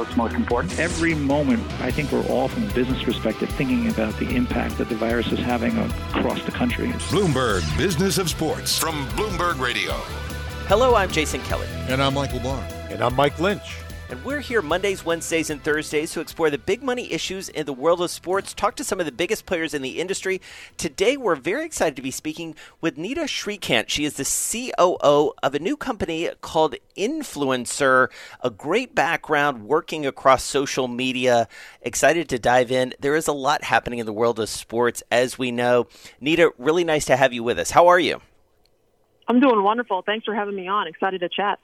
what's 0.00 0.16
most 0.16 0.34
important. 0.34 0.78
Every 0.78 1.14
moment, 1.14 1.62
I 1.80 1.90
think 1.90 2.10
we're 2.10 2.26
all, 2.26 2.48
from 2.48 2.68
a 2.68 2.72
business 2.72 3.02
perspective, 3.02 3.50
thinking 3.50 3.88
about 3.90 4.16
the 4.18 4.34
impact 4.34 4.78
that 4.78 4.88
the 4.88 4.94
virus 4.94 5.30
is 5.30 5.38
having 5.38 5.76
across 5.78 6.42
the 6.44 6.50
country. 6.50 6.88
Bloomberg 7.12 7.60
Business 7.76 8.16
of 8.16 8.30
Sports 8.30 8.78
from 8.78 9.06
Bloomberg 9.10 9.60
Radio. 9.60 9.92
Hello, 10.68 10.94
I'm 10.94 11.10
Jason 11.10 11.42
Kelly. 11.42 11.66
And 11.88 12.02
I'm 12.02 12.14
Michael 12.14 12.40
Barr. 12.40 12.66
And 12.88 13.02
I'm 13.02 13.14
Mike 13.14 13.38
Lynch. 13.38 13.76
And 14.10 14.24
we're 14.24 14.40
here 14.40 14.60
Mondays, 14.60 15.04
Wednesdays, 15.04 15.50
and 15.50 15.62
Thursdays 15.62 16.10
to 16.12 16.20
explore 16.20 16.50
the 16.50 16.58
big 16.58 16.82
money 16.82 17.12
issues 17.12 17.48
in 17.48 17.64
the 17.64 17.72
world 17.72 18.00
of 18.00 18.10
sports, 18.10 18.52
talk 18.52 18.74
to 18.74 18.82
some 18.82 18.98
of 18.98 19.06
the 19.06 19.12
biggest 19.12 19.46
players 19.46 19.72
in 19.72 19.82
the 19.82 20.00
industry. 20.00 20.40
Today, 20.76 21.16
we're 21.16 21.36
very 21.36 21.64
excited 21.64 21.94
to 21.94 22.02
be 22.02 22.10
speaking 22.10 22.56
with 22.80 22.96
Neeta 22.96 23.28
Sreekanth. 23.28 23.88
She 23.88 24.04
is 24.04 24.14
the 24.14 24.24
COO 24.24 25.32
of 25.44 25.54
a 25.54 25.60
new 25.60 25.76
company 25.76 26.28
called 26.40 26.74
INFLCR, 26.96 28.08
a 28.42 28.50
great 28.50 28.96
background 28.96 29.68
working 29.68 30.04
across 30.04 30.42
social 30.42 30.88
media. 30.88 31.46
Excited 31.80 32.28
to 32.30 32.38
dive 32.40 32.72
in. 32.72 32.94
There 32.98 33.14
is 33.14 33.28
a 33.28 33.32
lot 33.32 33.62
happening 33.62 34.00
in 34.00 34.06
the 34.06 34.12
world 34.12 34.40
of 34.40 34.48
sports, 34.48 35.04
as 35.12 35.38
we 35.38 35.52
know. 35.52 35.86
Neeta, 36.20 36.50
really 36.58 36.82
nice 36.82 37.04
to 37.04 37.16
have 37.16 37.32
you 37.32 37.44
with 37.44 37.60
us. 37.60 37.70
How 37.70 37.86
are 37.86 38.00
you? 38.00 38.20
I'm 39.28 39.38
doing 39.38 39.62
wonderful. 39.62 40.02
Thanks 40.02 40.24
for 40.24 40.34
having 40.34 40.56
me 40.56 40.66
on. 40.66 40.88
Excited 40.88 41.20
to 41.20 41.28
chat 41.28 41.60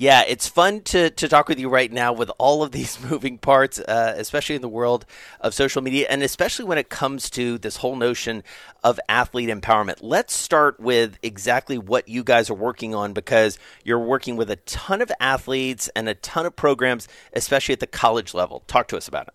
yeah, 0.00 0.24
it's 0.26 0.48
fun 0.48 0.80
to, 0.84 1.10
to 1.10 1.28
talk 1.28 1.46
with 1.46 1.58
you 1.58 1.68
right 1.68 1.92
now 1.92 2.14
with 2.14 2.30
all 2.38 2.62
of 2.62 2.72
these 2.72 2.98
moving 3.10 3.36
parts, 3.36 3.78
uh, 3.78 4.14
especially 4.16 4.54
in 4.54 4.62
the 4.62 4.68
world 4.68 5.04
of 5.42 5.52
social 5.52 5.82
media, 5.82 6.06
and 6.08 6.22
especially 6.22 6.64
when 6.64 6.78
it 6.78 6.88
comes 6.88 7.28
to 7.28 7.58
this 7.58 7.76
whole 7.76 7.96
notion 7.96 8.42
of 8.82 8.98
athlete 9.10 9.50
empowerment. 9.50 9.98
Let's 10.00 10.32
start 10.32 10.80
with 10.80 11.18
exactly 11.22 11.76
what 11.76 12.08
you 12.08 12.24
guys 12.24 12.48
are 12.48 12.54
working 12.54 12.94
on 12.94 13.12
because 13.12 13.58
you're 13.84 13.98
working 13.98 14.36
with 14.36 14.50
a 14.50 14.56
ton 14.56 15.02
of 15.02 15.12
athletes 15.20 15.90
and 15.94 16.08
a 16.08 16.14
ton 16.14 16.46
of 16.46 16.56
programs, 16.56 17.06
especially 17.34 17.74
at 17.74 17.80
the 17.80 17.86
college 17.86 18.32
level. 18.32 18.62
Talk 18.66 18.88
to 18.88 18.96
us 18.96 19.06
about 19.06 19.28
it. 19.28 19.34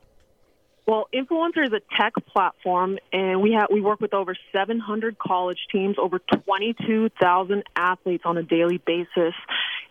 Well, 0.87 1.07
INFLCR 1.13 1.65
is 1.65 1.73
a 1.73 1.81
tech 1.99 2.13
platform, 2.27 2.99
and 3.11 3.41
we 3.41 3.53
have 3.53 3.69
we 3.71 3.81
work 3.81 4.01
with 4.01 4.13
over 4.13 4.35
700 4.51 5.17
college 5.17 5.57
teams, 5.71 5.95
over 5.97 6.19
22,000 6.19 7.63
athletes 7.75 8.23
on 8.25 8.37
a 8.37 8.43
daily 8.43 8.77
basis. 8.77 9.33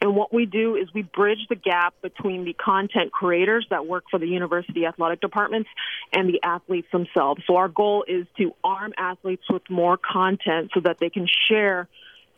And 0.05 0.14
what 0.14 0.34
we 0.34 0.44
do 0.44 0.77
is 0.77 0.92
we 0.92 1.00
bridge 1.00 1.47
the 1.48 1.55
gap 1.55 1.94
between 2.02 2.44
the 2.44 2.52
content 2.52 3.10
creators 3.10 3.66
that 3.70 3.86
work 3.86 4.05
for 4.11 4.19
the 4.19 4.27
university 4.27 4.84
athletic 4.84 5.22
departments 5.22 5.70
and 6.12 6.28
the 6.28 6.42
athletes 6.42 6.88
themselves. 6.92 7.41
So 7.46 7.56
our 7.56 7.69
goal 7.69 8.05
is 8.06 8.27
to 8.36 8.55
arm 8.62 8.92
athletes 8.98 9.44
with 9.48 9.62
more 9.70 9.96
content 9.96 10.72
so 10.74 10.80
that 10.80 10.98
they 11.00 11.08
can 11.08 11.27
share 11.48 11.88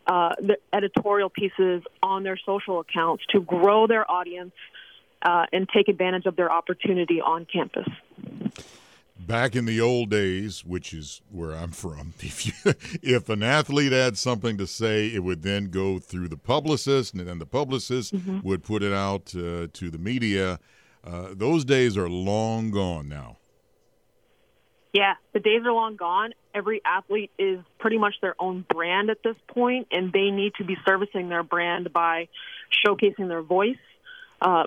uh, 0.06 0.36
the 0.38 0.58
editorial 0.72 1.28
pieces 1.28 1.82
on 2.04 2.22
their 2.22 2.38
social 2.46 2.78
accounts 2.78 3.24
to 3.30 3.40
grow 3.40 3.88
their 3.88 4.08
audience 4.08 4.52
uh, 5.22 5.46
and 5.52 5.68
take 5.68 5.88
advantage 5.88 6.26
of 6.26 6.36
their 6.36 6.52
opportunity 6.52 7.20
on 7.20 7.46
campus. 7.46 7.88
Back 9.18 9.56
in 9.56 9.64
the 9.64 9.80
old 9.80 10.10
days, 10.10 10.64
which 10.64 10.92
is 10.92 11.22
where 11.30 11.52
I'm 11.52 11.70
from, 11.70 12.12
if 12.20 12.46
you, 12.46 12.52
if 13.02 13.28
an 13.28 13.42
athlete 13.42 13.92
had 13.92 14.18
something 14.18 14.58
to 14.58 14.66
say, 14.66 15.06
it 15.06 15.24
would 15.24 15.42
then 15.42 15.70
go 15.70 15.98
through 15.98 16.28
the 16.28 16.36
publicist, 16.36 17.14
and 17.14 17.26
then 17.26 17.38
the 17.38 17.46
publicist 17.46 18.14
mm-hmm. 18.14 18.40
would 18.42 18.62
put 18.62 18.82
it 18.82 18.92
out 18.92 19.34
uh, 19.34 19.68
to 19.72 19.90
the 19.90 19.98
media. 19.98 20.60
Uh, 21.04 21.28
those 21.32 21.64
days 21.64 21.96
are 21.96 22.08
long 22.08 22.70
gone 22.70 23.08
now. 23.08 23.38
Yeah, 24.92 25.14
the 25.34 25.40
days 25.40 25.60
are 25.66 25.72
long 25.72 25.96
gone. 25.96 26.32
Every 26.54 26.80
athlete 26.82 27.30
is 27.38 27.60
pretty 27.78 27.98
much 27.98 28.14
their 28.22 28.34
own 28.38 28.64
brand 28.66 29.10
at 29.10 29.22
this 29.22 29.36
point, 29.46 29.88
and 29.90 30.10
they 30.10 30.30
need 30.30 30.54
to 30.54 30.64
be 30.64 30.74
servicing 30.86 31.28
their 31.28 31.42
brand 31.42 31.92
by 31.92 32.28
showcasing 32.84 33.28
their 33.28 33.42
voice, 33.42 33.76
uh, 34.40 34.64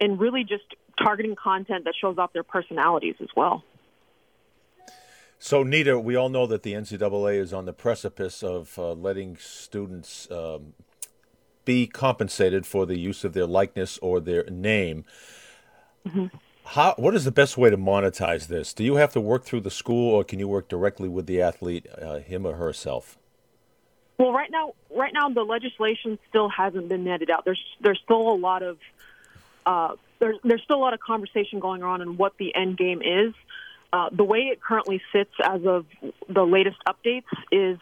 and 0.00 0.18
really 0.18 0.44
just 0.44 0.64
targeting 0.98 1.36
content 1.36 1.84
that 1.84 1.92
shows 2.00 2.16
off 2.16 2.32
their 2.32 2.42
personalities 2.42 3.16
as 3.20 3.28
well. 3.36 3.62
So, 5.44 5.64
Neeta, 5.64 6.00
we 6.00 6.14
all 6.14 6.28
know 6.28 6.46
that 6.46 6.62
the 6.62 6.72
NCAA 6.72 7.40
is 7.40 7.52
on 7.52 7.64
the 7.64 7.72
precipice 7.72 8.44
of 8.44 8.78
uh, 8.78 8.92
letting 8.92 9.36
students 9.38 10.30
um, 10.30 10.74
be 11.64 11.88
compensated 11.88 12.64
for 12.64 12.86
the 12.86 12.96
use 12.96 13.24
of 13.24 13.32
their 13.32 13.44
likeness 13.44 13.98
or 13.98 14.20
their 14.20 14.44
name. 14.44 15.04
Mm-hmm. 16.06 16.26
How, 16.64 16.94
what 16.96 17.16
is 17.16 17.24
the 17.24 17.32
best 17.32 17.58
way 17.58 17.70
to 17.70 17.76
monetize 17.76 18.46
this? 18.46 18.72
Do 18.72 18.84
you 18.84 18.94
have 18.94 19.12
to 19.14 19.20
work 19.20 19.42
through 19.42 19.62
the 19.62 19.70
school, 19.70 20.14
or 20.14 20.22
can 20.22 20.38
you 20.38 20.46
work 20.46 20.68
directly 20.68 21.08
with 21.08 21.26
the 21.26 21.42
athlete, 21.42 21.88
uh, 22.00 22.20
him 22.20 22.46
or 22.46 22.54
herself? 22.54 23.18
Well, 24.18 24.30
right 24.30 24.50
now, 24.50 24.74
right 24.94 25.12
now, 25.12 25.28
the 25.28 25.42
legislation 25.42 26.20
still 26.28 26.50
hasn't 26.50 26.88
been 26.88 27.02
netted 27.02 27.30
out. 27.30 27.44
There's 27.44 27.62
there's 27.80 27.98
still 28.04 28.30
a 28.30 28.38
lot 28.38 28.62
of 28.62 28.78
uh, 29.66 29.96
there's 30.20 30.38
there's 30.44 30.62
still 30.62 30.76
a 30.76 30.84
lot 30.84 30.94
of 30.94 31.00
conversation 31.00 31.58
going 31.58 31.82
on 31.82 32.00
on 32.00 32.16
what 32.16 32.38
the 32.38 32.54
end 32.54 32.78
game 32.78 33.02
is. 33.02 33.34
Uh, 33.92 34.08
the 34.10 34.24
way 34.24 34.50
it 34.52 34.60
currently 34.62 35.02
sits 35.12 35.32
as 35.42 35.60
of 35.66 35.86
the 36.28 36.44
latest 36.44 36.78
updates 36.88 37.24
is 37.50 37.78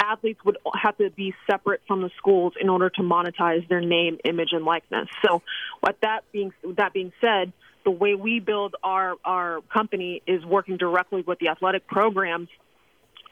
athletes 0.00 0.40
would 0.44 0.58
have 0.74 0.96
to 0.98 1.08
be 1.10 1.34
separate 1.50 1.80
from 1.86 2.02
the 2.02 2.10
schools 2.18 2.52
in 2.60 2.68
order 2.68 2.90
to 2.90 3.02
monetize 3.02 3.66
their 3.68 3.80
name, 3.80 4.18
image, 4.24 4.50
and 4.52 4.64
likeness. 4.64 5.08
So, 5.24 5.42
what 5.80 5.96
that 6.02 6.24
being 6.32 6.52
that 6.76 6.92
being 6.92 7.12
said, 7.20 7.52
the 7.84 7.90
way 7.90 8.14
we 8.14 8.40
build 8.40 8.76
our 8.82 9.14
our 9.24 9.60
company 9.72 10.22
is 10.26 10.44
working 10.44 10.76
directly 10.76 11.22
with 11.22 11.38
the 11.38 11.48
athletic 11.48 11.86
programs 11.86 12.48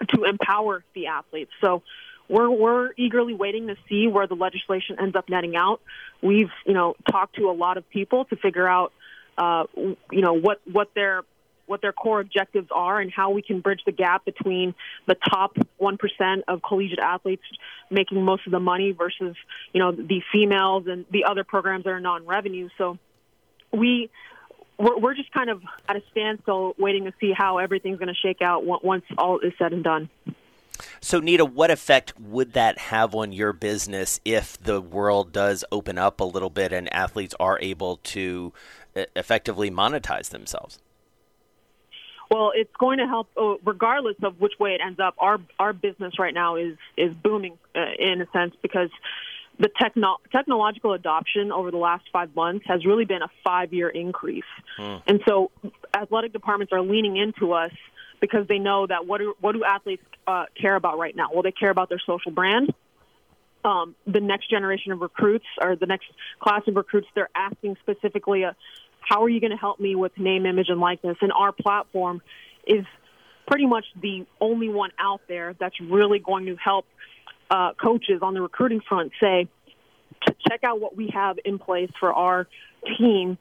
to 0.08 0.24
empower 0.24 0.84
the 0.94 1.08
athletes. 1.08 1.50
So 1.60 1.82
we're 2.28 2.50
we're 2.50 2.92
eagerly 2.96 3.34
waiting 3.34 3.66
to 3.68 3.76
see 3.88 4.06
where 4.08 4.26
the 4.26 4.34
legislation 4.34 4.96
ends 5.00 5.16
up 5.16 5.28
netting 5.28 5.56
out. 5.56 5.80
We've 6.22 6.50
you 6.66 6.74
know 6.74 6.94
talked 7.10 7.36
to 7.36 7.50
a 7.50 7.52
lot 7.52 7.76
of 7.76 7.88
people 7.90 8.24
to 8.26 8.36
figure 8.36 8.66
out 8.66 8.92
uh, 9.36 9.64
you 9.76 9.96
know 10.10 10.34
what 10.34 10.60
what 10.70 10.94
their 10.94 11.22
what 11.72 11.82
their 11.82 11.92
core 11.92 12.20
objectives 12.20 12.68
are 12.70 13.00
and 13.00 13.10
how 13.10 13.30
we 13.30 13.42
can 13.42 13.60
bridge 13.60 13.80
the 13.84 13.92
gap 13.92 14.24
between 14.24 14.74
the 15.06 15.16
top 15.16 15.56
1% 15.80 16.42
of 16.46 16.62
collegiate 16.62 17.00
athletes 17.00 17.42
making 17.90 18.22
most 18.22 18.46
of 18.46 18.52
the 18.52 18.60
money 18.60 18.92
versus, 18.92 19.34
you 19.72 19.80
know, 19.80 19.90
the 19.90 20.22
females 20.30 20.86
and 20.86 21.06
the 21.10 21.24
other 21.24 21.42
programs 21.42 21.84
that 21.84 21.90
are 21.90 22.00
non-revenue. 22.00 22.68
So 22.76 22.98
we 23.72 24.10
we're, 24.78 24.98
we're 24.98 25.14
just 25.14 25.32
kind 25.32 25.50
of 25.50 25.62
at 25.88 25.96
a 25.96 26.02
standstill 26.10 26.74
waiting 26.78 27.04
to 27.04 27.12
see 27.20 27.32
how 27.32 27.58
everything's 27.58 27.98
going 27.98 28.08
to 28.08 28.14
shake 28.14 28.42
out 28.42 28.64
once 28.64 29.04
all 29.16 29.38
is 29.40 29.52
said 29.58 29.72
and 29.72 29.82
done. 29.82 30.10
So, 31.00 31.20
Neeta, 31.20 31.48
what 31.48 31.70
effect 31.70 32.18
would 32.18 32.54
that 32.54 32.78
have 32.78 33.14
on 33.14 33.32
your 33.32 33.52
business 33.52 34.20
if 34.24 34.60
the 34.60 34.80
world 34.80 35.32
does 35.32 35.64
open 35.70 35.98
up 35.98 36.20
a 36.20 36.24
little 36.24 36.50
bit 36.50 36.72
and 36.72 36.92
athletes 36.92 37.34
are 37.38 37.58
able 37.60 37.98
to 37.98 38.52
effectively 38.94 39.70
monetize 39.70 40.30
themselves? 40.30 40.78
Well, 42.32 42.52
it's 42.54 42.74
going 42.78 42.98
to 42.98 43.06
help 43.06 43.28
uh, 43.36 43.56
regardless 43.62 44.16
of 44.22 44.40
which 44.40 44.54
way 44.58 44.70
it 44.70 44.80
ends 44.84 44.98
up. 44.98 45.14
Our 45.18 45.38
our 45.58 45.74
business 45.74 46.18
right 46.18 46.32
now 46.32 46.56
is 46.56 46.78
is 46.96 47.12
booming 47.12 47.58
uh, 47.76 47.80
in 47.98 48.22
a 48.22 48.26
sense 48.32 48.54
because 48.62 48.88
the 49.58 49.68
techno- 49.78 50.16
technological 50.32 50.94
adoption 50.94 51.52
over 51.52 51.70
the 51.70 51.76
last 51.76 52.04
five 52.10 52.34
months 52.34 52.64
has 52.66 52.86
really 52.86 53.04
been 53.04 53.20
a 53.20 53.28
five 53.44 53.74
year 53.74 53.90
increase, 53.90 54.50
hmm. 54.78 54.96
and 55.06 55.20
so 55.28 55.50
athletic 55.94 56.32
departments 56.32 56.72
are 56.72 56.80
leaning 56.80 57.18
into 57.18 57.52
us 57.52 57.72
because 58.18 58.46
they 58.48 58.58
know 58.58 58.86
that 58.86 59.06
what 59.06 59.18
do 59.18 59.34
what 59.40 59.52
do 59.52 59.62
athletes 59.62 60.02
uh, 60.26 60.46
care 60.58 60.74
about 60.74 60.98
right 60.98 61.14
now? 61.14 61.28
Well, 61.34 61.42
they 61.42 61.52
care 61.52 61.70
about 61.70 61.90
their 61.90 62.00
social 62.06 62.30
brand. 62.30 62.72
Um, 63.62 63.94
the 64.06 64.20
next 64.20 64.48
generation 64.48 64.92
of 64.92 65.00
recruits 65.00 65.44
or 65.60 65.76
the 65.76 65.86
next 65.86 66.06
class 66.40 66.62
of 66.66 66.76
recruits, 66.76 67.08
they're 67.14 67.30
asking 67.34 67.76
specifically, 67.82 68.44
uh, 68.44 68.52
"How 69.08 69.24
are 69.24 69.28
you 69.28 69.40
going 69.40 69.50
to 69.50 69.56
help 69.56 69.80
me 69.80 69.94
with 69.94 70.16
name, 70.18 70.46
image, 70.46 70.68
and 70.68 70.80
likeness?" 70.80 71.16
And 71.20 71.32
our 71.32 71.52
platform 71.52 72.22
is 72.66 72.84
pretty 73.46 73.66
much 73.66 73.84
the 74.00 74.26
only 74.40 74.68
one 74.68 74.90
out 74.98 75.20
there 75.28 75.54
that's 75.58 75.78
really 75.80 76.18
going 76.18 76.46
to 76.46 76.56
help 76.56 76.86
uh, 77.50 77.72
coaches 77.74 78.20
on 78.22 78.34
the 78.34 78.40
recruiting 78.40 78.80
front 78.80 79.12
say, 79.20 79.48
"Check 80.48 80.64
out 80.64 80.80
what 80.80 80.96
we 80.96 81.10
have 81.12 81.38
in 81.44 81.58
place 81.58 81.90
for 82.00 82.12
our 82.12 82.46
team 82.98 83.38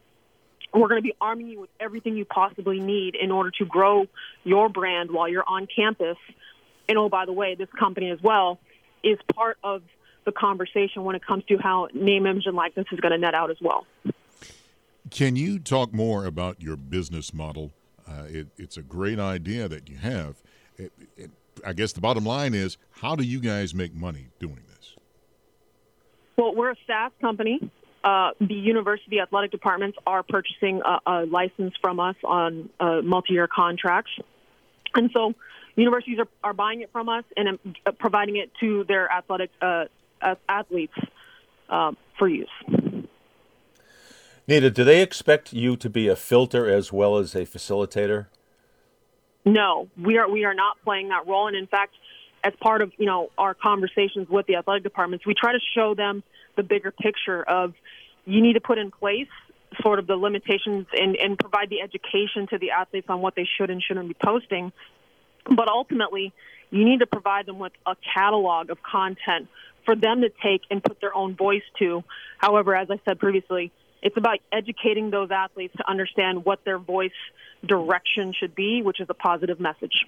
we're 0.74 0.88
going 0.88 1.02
to 1.02 1.08
be 1.08 1.16
arming 1.20 1.48
you 1.48 1.62
with 1.62 1.70
everything 1.80 2.16
you 2.16 2.26
possibly 2.26 2.80
need 2.80 3.16
in 3.16 3.32
order 3.32 3.52
to 3.52 3.66
grow 3.66 4.06
your 4.44 4.70
brand 4.70 5.12
while 5.12 5.28
you're 5.28 5.48
on 5.48 5.68
campus. 5.74 6.18
And 6.88 6.98
oh, 6.98 7.10
by 7.10 7.26
the 7.26 7.34
way, 7.34 7.56
this 7.56 7.68
company 7.78 8.10
as 8.12 8.20
well 8.22 8.60
is 9.04 9.18
part 9.34 9.58
of 9.64 9.82
the 10.26 10.32
conversation 10.32 11.04
when 11.04 11.16
it 11.16 11.26
comes 11.26 11.44
to 11.46 11.58
how 11.58 11.88
name, 11.94 12.26
image, 12.26 12.46
and 12.46 12.56
likeness 12.56 12.86
is 12.92 13.00
going 13.00 13.12
to 13.12 13.18
net 13.18 13.34
out 13.34 13.50
as 13.50 13.58
well. 13.62 13.86
Can 15.12 15.36
you 15.36 15.60
talk 15.60 15.94
more 15.94 16.26
about 16.26 16.62
your 16.62 16.78
business 16.78 17.34
model? 17.34 17.72
Uh, 18.08 18.24
it, 18.28 18.48
it's 18.58 18.78
a 18.78 18.82
great 18.82 19.20
idea 19.20 19.68
that 19.68 19.90
you 19.90 19.98
have. 19.98 20.42
It, 20.78 20.94
it, 21.18 21.30
I 21.66 21.74
guess 21.74 21.92
the 21.92 22.02
bottom 22.02 22.26
line 22.26 22.54
is, 22.54 22.78
how 23.02 23.16
do 23.18 23.24
you 23.24 23.42
guys 23.42 23.76
make 23.76 23.94
money 23.94 24.30
doing 24.40 24.62
this? 24.70 24.96
Well, 26.38 26.56
we're 26.56 26.72
a 26.72 26.76
SaaS 26.88 27.12
company. 27.20 27.60
Uh, 28.04 28.32
the 28.40 28.56
university 28.56 29.20
athletic 29.20 29.52
departments 29.52 29.98
are 30.08 30.24
purchasing 30.24 30.82
a, 30.84 31.12
a 31.12 31.26
license 31.26 31.74
from 31.82 32.00
us 32.00 32.16
on 32.24 32.70
uh, 32.80 33.02
multi-year 33.04 33.48
contracts, 33.48 34.12
and 34.96 35.12
so 35.14 35.34
universities 35.76 36.20
are, 36.20 36.28
are 36.44 36.54
buying 36.54 36.82
it 36.82 36.92
from 36.92 37.10
us 37.10 37.26
and 37.36 37.60
uh, 37.86 37.92
providing 38.00 38.38
it 38.38 38.50
to 38.62 38.86
their 38.86 39.12
athletic 39.12 39.52
uh, 39.62 39.86
athletes 40.50 40.98
uh, 41.70 41.92
for 42.18 42.28
use. 42.28 42.50
Neeta, 44.48 44.74
do 44.74 44.84
they 44.84 45.02
expect 45.02 45.54
you 45.54 45.76
to 45.78 45.90
be 45.90 46.08
a 46.08 46.16
filter 46.16 46.70
as 46.70 46.92
well 46.92 47.18
as 47.18 47.36
a 47.36 47.46
facilitator? 47.46 48.28
No, 49.46 49.88
we 50.00 50.18
are 50.18 50.30
we 50.30 50.46
are 50.46 50.54
not 50.54 50.78
playing 50.84 51.10
that 51.10 51.28
role, 51.28 51.48
and 51.48 51.56
in 51.56 51.68
fact, 51.68 51.94
as 52.44 52.54
part 52.60 52.82
of 52.82 52.92
you 52.98 53.06
know 53.06 53.32
our 53.38 53.54
conversations 53.54 54.30
with 54.30 54.46
the 54.48 54.56
athletic 54.56 54.84
departments, 54.84 55.26
we 55.26 55.34
try 55.34 55.54
to 55.54 55.60
show 55.74 55.96
them 55.96 56.24
the 56.56 56.64
bigger 56.64 56.92
picture 56.92 57.42
of 57.44 57.74
you 58.26 58.42
need 58.42 58.54
to 58.54 58.62
put 58.62 58.78
in 58.78 58.92
place 58.92 59.28
sort 59.82 60.00
of 60.00 60.08
the 60.08 60.16
limitations 60.16 60.86
and, 60.98 61.16
and 61.16 61.40
provide 61.40 61.70
the 61.70 61.82
education 61.82 62.46
to 62.48 62.58
the 62.58 62.72
athletes 62.72 63.08
on 63.10 63.22
what 63.22 63.36
they 63.36 63.48
should 63.58 63.70
and 63.70 63.82
shouldn't 63.82 64.08
be 64.08 64.16
posting. 64.22 64.72
But 65.46 65.70
ultimately, 65.70 66.34
you 66.70 66.84
need 66.84 67.00
to 67.00 67.08
provide 67.08 67.46
them 67.46 67.58
with 67.58 67.72
a 67.86 67.96
catalog 68.14 68.70
of 68.70 68.84
content 68.84 69.48
for 69.86 69.96
them 69.96 70.22
to 70.22 70.30
take 70.44 70.62
and 70.70 70.84
put 70.84 71.00
their 71.00 71.16
own 71.16 71.36
voice 71.36 71.64
to. 71.80 72.04
However, 72.38 72.76
as 72.76 72.92
I 72.92 73.00
said 73.06 73.20
previously, 73.20 73.72
it's 74.02 74.18
about 74.18 74.40
educating 74.52 75.10
those 75.10 75.32
athletes 75.32 75.76
to 75.78 75.90
understand 75.90 76.46
what 76.46 76.64
their 76.66 76.78
voice 76.78 77.12
direction 77.66 78.34
should 78.34 78.56
be, 78.56 78.82
which 78.82 79.00
is 79.00 79.08
a 79.10 79.14
positive 79.14 79.60
message. 79.60 80.06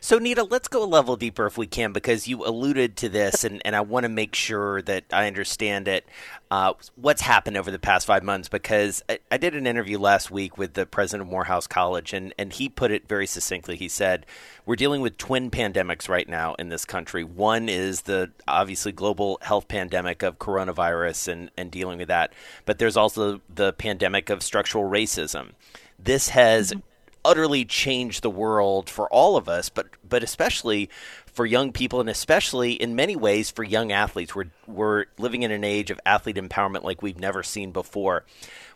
So, 0.00 0.18
Neeta, 0.18 0.48
let's 0.50 0.68
go 0.68 0.82
a 0.82 0.86
level 0.86 1.16
deeper 1.16 1.46
if 1.46 1.58
we 1.58 1.66
can, 1.66 1.92
because 1.92 2.28
you 2.28 2.44
alluded 2.44 2.96
to 2.98 3.08
this, 3.08 3.44
and, 3.44 3.60
and 3.64 3.74
I 3.74 3.80
want 3.80 4.04
to 4.04 4.08
make 4.08 4.34
sure 4.34 4.82
that 4.82 5.04
I 5.12 5.26
understand 5.26 5.88
it. 5.88 6.06
Uh, 6.50 6.74
what's 6.94 7.22
happened 7.22 7.56
over 7.56 7.70
the 7.70 7.78
past 7.78 8.06
five 8.06 8.22
months? 8.22 8.48
Because 8.48 9.02
I, 9.08 9.18
I, 9.32 9.36
did 9.36 9.56
an 9.56 9.66
interview 9.66 9.98
last 9.98 10.30
week 10.30 10.56
with 10.56 10.74
the 10.74 10.86
president 10.86 11.26
of 11.26 11.32
Morehouse 11.32 11.66
College, 11.66 12.12
and, 12.12 12.32
and 12.38 12.52
he 12.52 12.68
put 12.68 12.92
it 12.92 13.08
very 13.08 13.26
succinctly. 13.26 13.76
He 13.76 13.88
said, 13.88 14.26
We're 14.64 14.76
dealing 14.76 15.00
with 15.00 15.18
twin 15.18 15.50
pandemics 15.50 16.08
right 16.08 16.28
now 16.28 16.54
in 16.54 16.68
this 16.68 16.84
country. 16.84 17.24
One 17.24 17.68
is 17.68 18.02
the 18.02 18.30
obviously 18.46 18.92
global 18.92 19.38
health 19.42 19.66
pandemic 19.66 20.22
of 20.22 20.38
coronavirus 20.38 21.28
and, 21.28 21.50
and 21.56 21.70
dealing 21.70 21.98
with 21.98 22.08
that, 22.08 22.32
but 22.64 22.78
there's 22.78 22.96
also 22.96 23.40
the 23.52 23.72
pandemic 23.72 24.30
of 24.30 24.42
structural 24.42 24.88
racism. 24.88 25.52
This 25.98 26.28
has 26.28 26.70
mm-hmm 26.70 26.80
utterly 27.26 27.64
changed 27.64 28.22
the 28.22 28.30
world 28.30 28.88
for 28.88 29.08
all 29.12 29.36
of 29.36 29.48
us, 29.48 29.68
but 29.68 29.88
but 30.08 30.22
especially 30.22 30.88
for 31.26 31.44
young 31.44 31.72
people 31.72 32.00
and 32.00 32.08
especially 32.08 32.72
in 32.72 32.96
many 32.96 33.14
ways 33.14 33.50
for 33.50 33.62
young 33.62 33.92
athletes. 33.92 34.34
We're 34.34 34.50
we're 34.66 35.04
living 35.18 35.42
in 35.42 35.50
an 35.50 35.64
age 35.64 35.90
of 35.90 36.00
athlete 36.06 36.36
empowerment 36.36 36.82
like 36.82 37.02
we've 37.02 37.20
never 37.20 37.42
seen 37.42 37.72
before. 37.72 38.24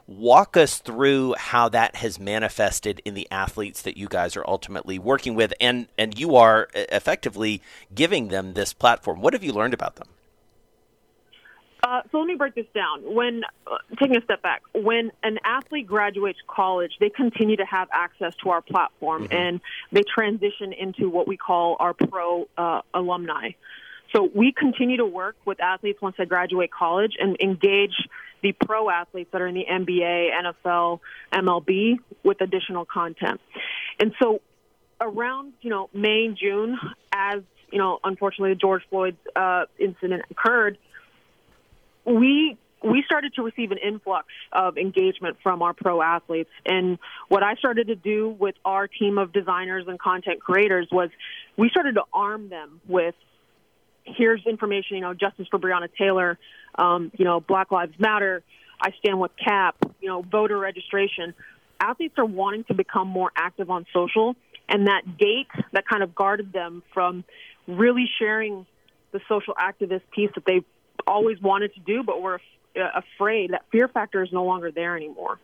Walk 0.06 0.56
us 0.56 0.78
through 0.78 1.34
how 1.38 1.68
that 1.68 1.96
has 1.96 2.18
manifested 2.18 3.00
in 3.04 3.14
the 3.14 3.28
athletes 3.30 3.80
that 3.82 3.96
you 3.96 4.08
guys 4.08 4.36
are 4.36 4.44
ultimately 4.46 4.98
working 4.98 5.34
with 5.34 5.54
and 5.60 5.86
and 5.96 6.18
you 6.18 6.36
are 6.36 6.68
effectively 6.74 7.62
giving 7.94 8.28
them 8.28 8.54
this 8.54 8.72
platform. 8.72 9.20
What 9.20 9.32
have 9.32 9.44
you 9.44 9.52
learned 9.52 9.74
about 9.74 9.96
them? 9.96 10.08
Uh, 11.82 12.02
so 12.10 12.18
let 12.18 12.26
me 12.26 12.34
break 12.34 12.54
this 12.54 12.66
down. 12.74 13.14
When 13.14 13.42
uh, 13.66 13.76
taking 13.98 14.16
a 14.16 14.22
step 14.22 14.42
back, 14.42 14.62
when 14.74 15.10
an 15.22 15.38
athlete 15.44 15.86
graduates 15.86 16.38
college, 16.46 16.92
they 17.00 17.10
continue 17.10 17.56
to 17.56 17.64
have 17.64 17.88
access 17.92 18.34
to 18.42 18.50
our 18.50 18.60
platform, 18.60 19.24
mm-hmm. 19.24 19.32
and 19.34 19.60
they 19.90 20.02
transition 20.02 20.72
into 20.72 21.08
what 21.08 21.26
we 21.26 21.36
call 21.36 21.76
our 21.80 21.94
pro 21.94 22.48
uh, 22.56 22.82
alumni. 22.92 23.50
So 24.14 24.28
we 24.34 24.52
continue 24.52 24.98
to 24.98 25.06
work 25.06 25.36
with 25.44 25.60
athletes 25.60 26.02
once 26.02 26.16
they 26.18 26.26
graduate 26.26 26.70
college 26.70 27.12
and 27.18 27.36
engage 27.40 27.94
the 28.42 28.52
pro 28.52 28.90
athletes 28.90 29.30
that 29.32 29.40
are 29.40 29.46
in 29.46 29.54
the 29.54 29.66
NBA, 29.70 30.30
NFL, 30.32 31.00
MLB 31.32 31.98
with 32.24 32.40
additional 32.40 32.84
content. 32.84 33.40
And 34.00 34.12
so 34.20 34.40
around 35.00 35.52
you 35.62 35.70
know 35.70 35.88
May, 35.94 36.28
June, 36.28 36.78
as 37.12 37.42
you 37.70 37.78
know, 37.78 37.98
unfortunately, 38.02 38.50
the 38.50 38.60
George 38.60 38.82
Floyd 38.90 39.16
uh, 39.36 39.66
incident 39.78 40.24
occurred 40.30 40.78
we 42.10 42.58
we 42.82 43.02
started 43.04 43.34
to 43.34 43.42
receive 43.42 43.72
an 43.72 43.78
influx 43.78 44.26
of 44.52 44.78
engagement 44.78 45.36
from 45.42 45.60
our 45.60 45.74
pro 45.74 46.00
athletes. 46.00 46.50
And 46.64 46.98
what 47.28 47.42
I 47.42 47.54
started 47.56 47.88
to 47.88 47.94
do 47.94 48.30
with 48.30 48.54
our 48.64 48.88
team 48.88 49.18
of 49.18 49.32
designers 49.32 49.84
and 49.86 49.98
content 49.98 50.40
creators 50.40 50.88
was 50.90 51.10
we 51.58 51.68
started 51.68 51.96
to 51.96 52.04
arm 52.12 52.48
them 52.48 52.80
with 52.88 53.14
here's 54.04 54.44
information, 54.46 54.96
you 54.96 55.02
know, 55.02 55.12
justice 55.12 55.46
for 55.50 55.58
Breonna 55.58 55.88
Taylor, 55.98 56.38
um, 56.74 57.12
you 57.18 57.24
know, 57.24 57.40
Black 57.40 57.70
Lives 57.70 57.92
Matter, 57.98 58.42
I 58.80 58.92
stand 58.98 59.20
with 59.20 59.32
Kap, 59.36 59.76
you 60.00 60.08
know, 60.08 60.22
voter 60.22 60.58
registration. 60.58 61.34
Athletes 61.78 62.14
are 62.16 62.24
wanting 62.24 62.64
to 62.64 62.74
become 62.74 63.08
more 63.08 63.30
active 63.36 63.70
on 63.70 63.86
social, 63.92 64.36
and 64.68 64.86
that 64.86 65.02
gate 65.18 65.48
that 65.72 65.86
kind 65.86 66.02
of 66.02 66.14
guarded 66.14 66.52
them 66.52 66.82
from 66.94 67.24
really 67.66 68.08
sharing 68.18 68.66
the 69.12 69.20
social 69.28 69.54
activist 69.54 70.02
piece 70.12 70.30
that 70.34 70.44
they 70.46 70.62
always 71.06 71.40
wanted 71.40 71.74
to 71.74 71.80
do, 71.80 72.02
but 72.02 72.22
we're 72.22 72.38
uh, 72.76 72.80
afraid 72.94 73.52
that 73.52 73.64
fear 73.70 73.88
factor 73.88 74.22
is 74.22 74.32
no 74.32 74.44
longer 74.44 74.70
there 74.70 74.96
anymore. 74.96 75.38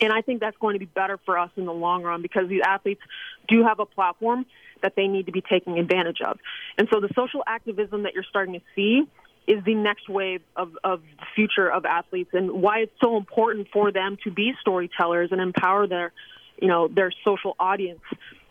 And 0.00 0.12
I 0.12 0.20
think 0.20 0.40
that's 0.40 0.56
going 0.58 0.74
to 0.74 0.78
be 0.78 0.86
better 0.86 1.18
for 1.24 1.38
us 1.38 1.50
in 1.56 1.64
the 1.64 1.72
long 1.72 2.02
run 2.02 2.22
because 2.22 2.48
these 2.48 2.62
athletes 2.64 3.00
do 3.48 3.64
have 3.64 3.80
a 3.80 3.86
platform 3.86 4.46
that 4.82 4.94
they 4.96 5.08
need 5.08 5.26
to 5.26 5.32
be 5.32 5.40
taking 5.40 5.78
advantage 5.78 6.20
of. 6.20 6.38
And 6.76 6.88
so 6.92 7.00
the 7.00 7.08
social 7.14 7.42
activism 7.46 8.04
that 8.04 8.14
you're 8.14 8.26
starting 8.28 8.54
to 8.54 8.60
see 8.74 9.08
is 9.46 9.64
the 9.64 9.74
next 9.74 10.08
wave 10.08 10.42
of, 10.56 10.76
of 10.84 11.00
the 11.18 11.26
future 11.34 11.70
of 11.70 11.86
athletes 11.86 12.30
and 12.34 12.50
why 12.50 12.80
it's 12.80 12.92
so 13.00 13.16
important 13.16 13.68
for 13.72 13.90
them 13.90 14.18
to 14.24 14.30
be 14.30 14.52
storytellers 14.60 15.32
and 15.32 15.40
empower 15.40 15.86
their, 15.86 16.12
you 16.60 16.68
know, 16.68 16.86
their 16.86 17.10
social 17.24 17.56
audience 17.58 18.02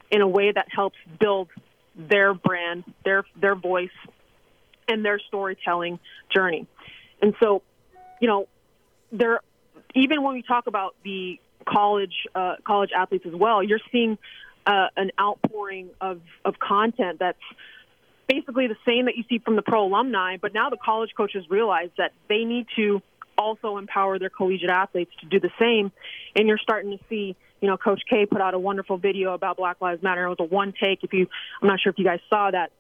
in 0.10 0.22
a 0.22 0.28
way 0.28 0.52
that 0.52 0.68
helps 0.72 0.98
build 1.20 1.50
their 1.96 2.34
brand, 2.34 2.84
their 3.04 3.26
their 3.40 3.56
voice, 3.56 3.90
and 4.88 5.04
their 5.04 5.20
storytelling 5.20 6.00
journey. 6.34 6.68
And 7.22 7.34
so, 7.42 7.62
you 8.20 8.28
know, 8.28 8.48
there, 9.12 9.42
even 9.96 10.24
when 10.24 10.34
we 10.34 10.44
talk 10.44 10.68
about 10.68 10.96
the 11.04 11.40
college 11.68 12.14
uh, 12.36 12.56
college 12.66 12.92
athletes 12.96 13.26
as 13.28 13.34
well, 13.34 13.64
you're 13.64 13.80
seeing 13.92 14.18
uh, 14.66 14.88
an 14.96 15.12
outpouring 15.20 15.90
of 16.00 16.22
of 16.46 16.60
content 16.60 17.20
that's 17.20 17.38
basically 18.28 18.68
the 18.68 18.78
same 18.86 19.06
that 19.06 19.16
you 19.16 19.24
see 19.30 19.40
from 19.40 19.56
the 19.56 19.62
pro 19.62 19.86
alumni. 19.86 20.38
But 20.42 20.54
now 20.54 20.70
the 20.70 20.78
college 20.78 21.12
coaches 21.16 21.46
realize 21.50 21.90
that 21.98 22.12
they 22.28 22.44
need 22.44 22.68
to 22.76 23.02
also 23.38 23.78
empower 23.78 24.20
their 24.20 24.30
collegiate 24.30 24.70
athletes 24.70 25.12
to 25.22 25.26
do 25.28 25.40
the 25.40 25.52
same. 25.60 25.92
And 26.36 26.48
you're 26.48 26.58
starting 26.58 26.98
to 26.98 27.04
see, 27.08 27.36
you 27.62 27.68
know, 27.68 27.78
Coach 27.78 28.02
K 28.10 28.26
put 28.26 28.42
out 28.42 28.54
a 28.54 28.60
wonderful 28.60 28.98
video 28.98 29.34
about 29.34 29.58
Black 29.58 29.80
Lives 29.80 30.04
Matter. 30.04 30.26
It 30.26 30.30
was 30.30 30.38
a 30.40 30.44
one 30.44 30.74
take. 30.82 31.04
If 31.04 31.14
you, 31.14 31.28
I'm 31.62 31.68
not 31.68 31.80
sure 31.80 31.92
if 31.92 32.00
you 32.00 32.06
guys 32.06 32.20
saw 32.30 32.52
that, 32.52 32.72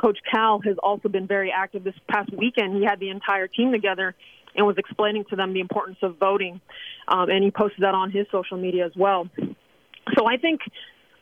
Coach 0.00 0.18
Cal 0.30 0.60
has 0.64 0.76
also 0.82 1.08
been 1.08 1.26
very 1.26 1.52
active 1.54 1.84
this 1.84 1.94
past 2.08 2.30
weekend. 2.32 2.76
He 2.76 2.84
had 2.84 3.00
the 3.00 3.10
entire 3.10 3.48
team 3.48 3.72
together 3.72 4.14
and 4.54 4.66
was 4.66 4.76
explaining 4.78 5.24
to 5.30 5.36
them 5.36 5.52
the 5.52 5.60
importance 5.60 5.98
of 6.02 6.16
voting, 6.18 6.60
um, 7.06 7.28
and 7.28 7.44
he 7.44 7.50
posted 7.50 7.82
that 7.82 7.94
on 7.94 8.10
his 8.10 8.26
social 8.32 8.56
media 8.56 8.86
as 8.86 8.92
well. 8.96 9.28
So 10.16 10.26
I 10.26 10.38
think, 10.38 10.60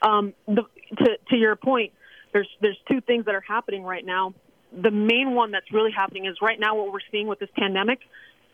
um, 0.00 0.32
the, 0.46 0.62
to, 0.96 1.18
to 1.30 1.36
your 1.36 1.56
point, 1.56 1.92
there's 2.32 2.48
there's 2.60 2.78
two 2.90 3.00
things 3.00 3.26
that 3.26 3.34
are 3.34 3.44
happening 3.46 3.82
right 3.82 4.04
now. 4.04 4.34
The 4.72 4.90
main 4.90 5.34
one 5.34 5.50
that's 5.50 5.72
really 5.72 5.92
happening 5.92 6.26
is 6.26 6.36
right 6.40 6.58
now 6.58 6.76
what 6.76 6.92
we're 6.92 7.00
seeing 7.10 7.26
with 7.26 7.38
this 7.38 7.50
pandemic, 7.56 8.00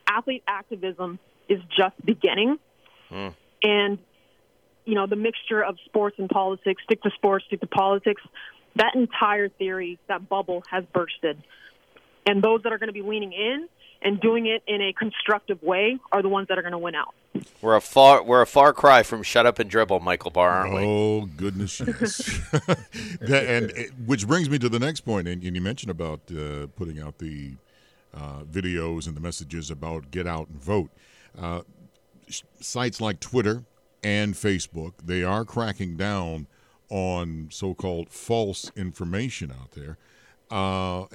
athlete 0.08 0.42
activism 0.46 1.18
is 1.48 1.60
just 1.76 1.94
beginning, 2.04 2.58
mm. 3.10 3.34
and 3.62 3.98
you 4.84 4.94
know 4.94 5.06
the 5.06 5.16
mixture 5.16 5.62
of 5.62 5.76
sports 5.84 6.16
and 6.18 6.28
politics, 6.28 6.82
stick 6.84 7.02
to 7.02 7.10
sports, 7.16 7.44
stick 7.46 7.60
to 7.60 7.66
politics 7.66 8.22
that 8.76 8.94
entire 8.94 9.48
theory, 9.48 9.98
that 10.08 10.28
bubble 10.28 10.62
has 10.70 10.84
bursted. 10.92 11.42
And 12.26 12.42
those 12.42 12.62
that 12.62 12.72
are 12.72 12.78
going 12.78 12.88
to 12.88 12.94
be 12.94 13.02
leaning 13.02 13.32
in 13.32 13.68
and 14.02 14.20
doing 14.20 14.46
it 14.46 14.62
in 14.66 14.82
a 14.82 14.92
constructive 14.92 15.62
way 15.62 15.98
are 16.12 16.22
the 16.22 16.28
ones 16.28 16.48
that 16.48 16.58
are 16.58 16.62
going 16.62 16.72
to 16.72 16.78
win 16.78 16.94
out. 16.94 17.14
We're 17.60 17.74
a 17.76 17.80
far 17.80 18.22
we're 18.22 18.42
a 18.42 18.46
far 18.46 18.72
cry 18.72 19.02
from 19.02 19.22
shut 19.22 19.44
up 19.44 19.58
and 19.58 19.68
dribble, 19.68 20.00
Michael 20.00 20.30
Barr, 20.30 20.50
aren't 20.50 20.74
we? 20.74 20.82
Oh 20.84 21.26
goodness, 21.36 21.80
yes. 21.80 22.40
that, 23.20 23.44
and 23.48 23.70
it, 23.72 23.90
which 24.06 24.26
brings 24.26 24.48
me 24.48 24.58
to 24.60 24.68
the 24.68 24.78
next 24.78 25.00
point, 25.00 25.26
and, 25.26 25.42
and 25.42 25.56
you 25.56 25.62
mentioned 25.62 25.90
about 25.90 26.20
uh, 26.30 26.68
putting 26.76 27.00
out 27.00 27.18
the 27.18 27.54
uh, 28.14 28.44
videos 28.44 29.08
and 29.08 29.16
the 29.16 29.20
messages 29.20 29.70
about 29.70 30.12
get 30.12 30.26
out 30.26 30.48
and 30.48 30.62
vote. 30.62 30.90
Uh, 31.36 31.62
sites 32.60 33.00
like 33.00 33.18
Twitter 33.18 33.64
and 34.04 34.34
Facebook, 34.34 34.92
they 35.02 35.24
are 35.24 35.44
cracking 35.44 35.96
down 35.96 36.46
on 36.90 37.48
so-called 37.50 38.10
false 38.10 38.70
information 38.76 39.50
out 39.50 39.72
there. 39.72 39.98
Uh, 40.50 41.06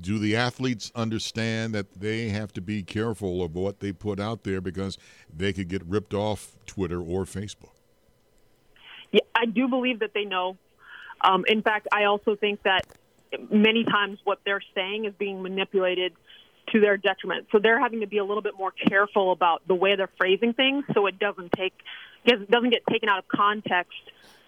do 0.00 0.18
the 0.18 0.34
athletes 0.34 0.90
understand 0.94 1.74
that 1.74 2.00
they 2.00 2.28
have 2.28 2.52
to 2.52 2.60
be 2.60 2.82
careful 2.82 3.42
of 3.42 3.54
what 3.54 3.80
they 3.80 3.92
put 3.92 4.18
out 4.18 4.42
there 4.42 4.60
because 4.60 4.98
they 5.34 5.52
could 5.52 5.68
get 5.68 5.84
ripped 5.86 6.14
off 6.14 6.56
Twitter 6.66 7.00
or 7.00 7.24
Facebook? 7.24 7.74
Yeah, 9.12 9.20
I 9.34 9.46
do 9.46 9.68
believe 9.68 10.00
that 10.00 10.12
they 10.14 10.24
know. 10.24 10.56
Um, 11.20 11.44
in 11.46 11.62
fact, 11.62 11.88
I 11.92 12.04
also 12.04 12.34
think 12.36 12.62
that 12.64 12.86
many 13.50 13.84
times 13.84 14.18
what 14.24 14.40
they're 14.44 14.62
saying 14.74 15.04
is 15.04 15.14
being 15.18 15.42
manipulated 15.42 16.12
to 16.72 16.80
their 16.80 16.96
detriment. 16.96 17.46
So 17.52 17.58
they're 17.58 17.78
having 17.78 18.00
to 18.00 18.06
be 18.06 18.18
a 18.18 18.24
little 18.24 18.42
bit 18.42 18.54
more 18.58 18.72
careful 18.72 19.32
about 19.32 19.62
the 19.68 19.74
way 19.74 19.94
they're 19.94 20.10
phrasing 20.18 20.52
things, 20.52 20.84
so 20.94 21.06
it 21.06 21.18
doesn't 21.18 21.52
take 21.52 21.74
doesn't 22.26 22.70
get 22.70 22.82
taken 22.90 23.08
out 23.08 23.18
of 23.18 23.28
context 23.28 23.92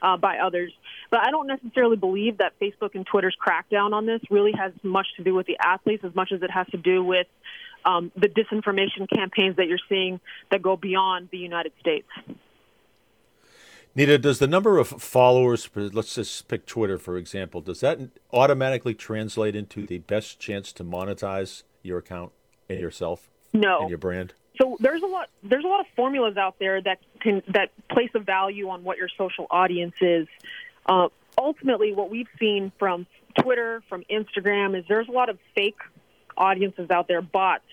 uh, 0.03 0.17
by 0.17 0.39
others. 0.39 0.73
But 1.11 1.21
I 1.21 1.31
don't 1.31 1.47
necessarily 1.47 1.97
believe 1.97 2.39
that 2.39 2.59
Facebook 2.61 2.95
and 2.95 3.07
Twitter's 3.07 3.37
crackdown 3.41 3.93
on 3.93 4.07
this 4.07 4.21
really 4.31 4.53
has 4.53 4.73
much 4.83 5.07
to 5.17 5.25
do 5.25 5.35
with 5.35 5.47
the 5.47 5.57
athletes 5.63 6.05
as 6.05 6.15
much 6.15 6.33
as 6.33 6.43
it 6.43 6.51
has 6.51 6.67
to 6.69 6.77
do 6.77 7.03
with 7.03 7.27
um, 7.85 8.13
the 8.17 8.29
disinformation 8.29 9.09
campaigns 9.13 9.57
that 9.57 9.67
you're 9.67 9.79
seeing 9.89 10.21
that 10.51 10.63
go 10.63 10.77
beyond 10.77 11.29
the 11.31 11.39
United 11.39 11.73
States. 11.81 12.09
Neeta, 13.97 14.21
does 14.21 14.39
the 14.39 14.47
number 14.47 14.79
of 14.79 14.89
followers, 14.89 15.69
let's 15.75 16.15
just 16.15 16.47
pick 16.47 16.67
Twitter 16.67 16.99
for 16.99 17.17
example, 17.17 17.61
does 17.61 17.81
that 17.81 17.99
automatically 18.33 18.95
translate 18.95 19.57
into 19.57 19.87
the 19.87 19.99
best 19.99 20.39
chance 20.39 20.73
to 20.75 20.85
monetize 20.85 21.63
your 21.83 21.99
account 21.99 22.33
and 22.69 22.79
yourself 22.79 23.29
no. 23.53 23.81
and 23.81 23.89
your 23.89 23.99
brand? 23.99 24.35
So 24.61 24.77
there's 24.81 25.03
a 25.03 25.07
lot 25.07 25.29
there's 25.43 25.65
a 25.65 25.69
lot 25.69 25.81
of 25.81 25.87
formulas 25.95 26.37
out 26.37 26.59
there 26.59 26.81
that 26.83 26.99
can 27.21 27.43
that 27.49 27.71
place 27.89 28.11
a 28.15 28.19
value 28.19 28.69
on 28.69 28.85
what 28.85 28.99
your 28.99 29.09
social 29.17 29.47
audience 29.51 29.95
is. 30.01 30.27
Uh, 30.87 31.09
ultimately, 31.37 31.93
what 31.95 32.11
we've 32.11 32.29
seen 32.39 32.73
from 32.79 33.07
Twitter, 33.41 33.83
from 33.89 34.05
Instagram, 34.11 34.77
is 34.77 34.85
there's 34.89 35.09
a 35.09 35.13
lot 35.13 35.29
of 35.29 35.39
fake 35.55 35.79
audiences 36.37 36.91
out 36.91 37.09
there, 37.09 37.23
bots 37.23 37.65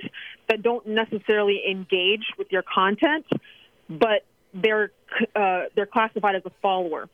that 0.49 0.61
don't 0.61 0.85
necessarily 0.87 1.61
engage 1.69 2.25
with 2.37 2.51
your 2.51 2.63
content, 2.63 3.25
but 3.89 4.25
they're 4.53 4.91
uh, 5.35 5.63
they're 5.75 5.85
classified 5.85 6.35
as 6.35 6.43
a 6.45 6.51
follower. 6.61 7.09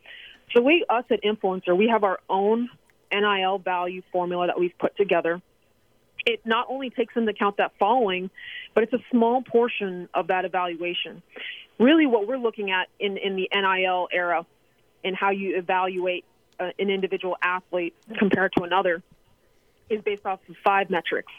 So 0.53 0.61
we, 0.61 0.85
us 0.89 1.05
at 1.09 1.23
INFLCR, 1.23 1.77
we 1.77 1.87
have 1.87 2.03
our 2.03 2.19
own 2.29 2.69
NIL 3.11 3.59
value 3.59 4.01
formula 4.11 4.47
that 4.47 4.59
we've 4.59 4.77
put 4.77 4.97
together 4.97 5.41
it 6.25 6.45
not 6.45 6.67
only 6.69 6.89
takes 6.89 7.15
into 7.15 7.31
account 7.31 7.57
that 7.57 7.71
following, 7.79 8.29
but 8.73 8.83
it's 8.83 8.93
a 8.93 9.03
small 9.11 9.41
portion 9.41 10.07
of 10.13 10.27
that 10.27 10.45
evaluation. 10.45 11.21
Really, 11.79 12.05
what 12.05 12.27
we're 12.27 12.37
looking 12.37 12.71
at 12.71 12.87
in, 12.99 13.17
in 13.17 13.35
the 13.35 13.49
NIL 13.53 14.07
era 14.11 14.45
and 15.03 15.15
how 15.15 15.31
you 15.31 15.57
evaluate 15.57 16.25
uh, 16.59 16.69
an 16.77 16.89
individual 16.89 17.37
athlete 17.41 17.95
compared 18.19 18.53
to 18.57 18.63
another 18.63 19.01
is 19.89 20.01
based 20.03 20.25
off 20.25 20.39
of 20.47 20.55
five 20.63 20.89
metrics. 20.89 21.31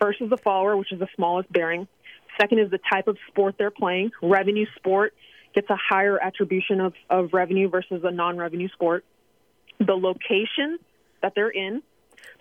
First 0.00 0.20
is 0.20 0.30
the 0.30 0.36
follower, 0.36 0.76
which 0.76 0.92
is 0.92 0.98
the 0.98 1.08
smallest 1.14 1.52
bearing. 1.52 1.88
Second 2.40 2.60
is 2.60 2.70
the 2.70 2.78
type 2.78 3.08
of 3.08 3.18
sport 3.28 3.56
they're 3.58 3.70
playing. 3.70 4.12
Revenue 4.22 4.66
sport 4.76 5.14
gets 5.54 5.68
a 5.68 5.76
higher 5.76 6.18
attribution 6.18 6.80
of, 6.80 6.94
of 7.10 7.32
revenue 7.32 7.68
versus 7.68 8.02
a 8.04 8.10
non 8.10 8.36
revenue 8.36 8.68
sport. 8.70 9.04
The 9.78 9.94
location 9.94 10.78
that 11.22 11.34
they're 11.34 11.50
in, 11.50 11.82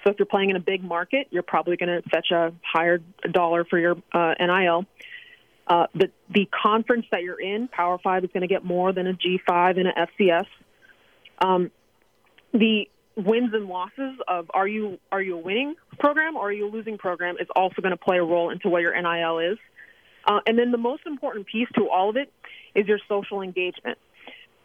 so 0.04 0.10
if 0.10 0.20
you're 0.20 0.26
playing 0.26 0.50
in 0.50 0.56
a 0.56 0.62
big 0.62 0.84
market, 0.84 1.28
you're 1.32 1.44
probably 1.44 1.78
going 1.78 2.02
to 2.02 2.10
fetch 2.10 2.32
a 2.32 2.54
higher 2.64 3.00
dollar 3.32 3.66
for 3.66 3.78
your 3.78 3.98
uh, 4.14 4.34
NIL. 4.40 4.86
Uh, 5.68 5.88
the 5.94 6.12
the 6.30 6.50
conference 6.52 7.06
that 7.12 7.22
you're 7.22 7.40
in, 7.40 7.68
Power 7.68 7.98
Five, 8.04 8.24
is 8.24 8.30
going 8.34 8.42
to 8.42 8.48
get 8.48 8.66
more 8.66 8.92
than 8.94 9.08
a 9.08 9.14
G5 9.14 9.80
and 9.80 9.88
a 9.88 10.08
FCS. 10.08 10.48
Um, 11.40 11.72
the 12.52 12.90
wins 13.16 13.54
and 13.54 13.68
losses 13.68 14.18
of 14.28 14.50
are 14.54 14.68
you 14.68 15.00
are 15.12 15.22
you 15.22 15.38
a 15.38 15.42
winning 15.42 15.76
program 16.00 16.36
or 16.36 16.50
are 16.50 16.52
you 16.52 16.68
a 16.68 16.72
losing 16.72 16.98
program 16.98 17.36
is 17.40 17.48
also 17.56 17.82
going 17.82 17.92
to 17.92 17.98
play 17.98 18.18
a 18.18 18.24
role 18.24 18.50
into 18.50 18.70
what 18.70 18.82
your 18.82 19.00
NIL 19.00 19.40
is. 19.40 19.58
Uh, 20.26 20.40
and 20.46 20.58
then 20.58 20.72
the 20.72 20.78
most 20.78 21.04
important 21.06 21.48
piece 21.48 21.68
to 21.76 21.90
all 21.90 22.10
of 22.10 22.16
it 22.16 22.32
is 22.76 22.88
your 22.88 23.00
social 23.08 23.42
engagement, 23.42 23.98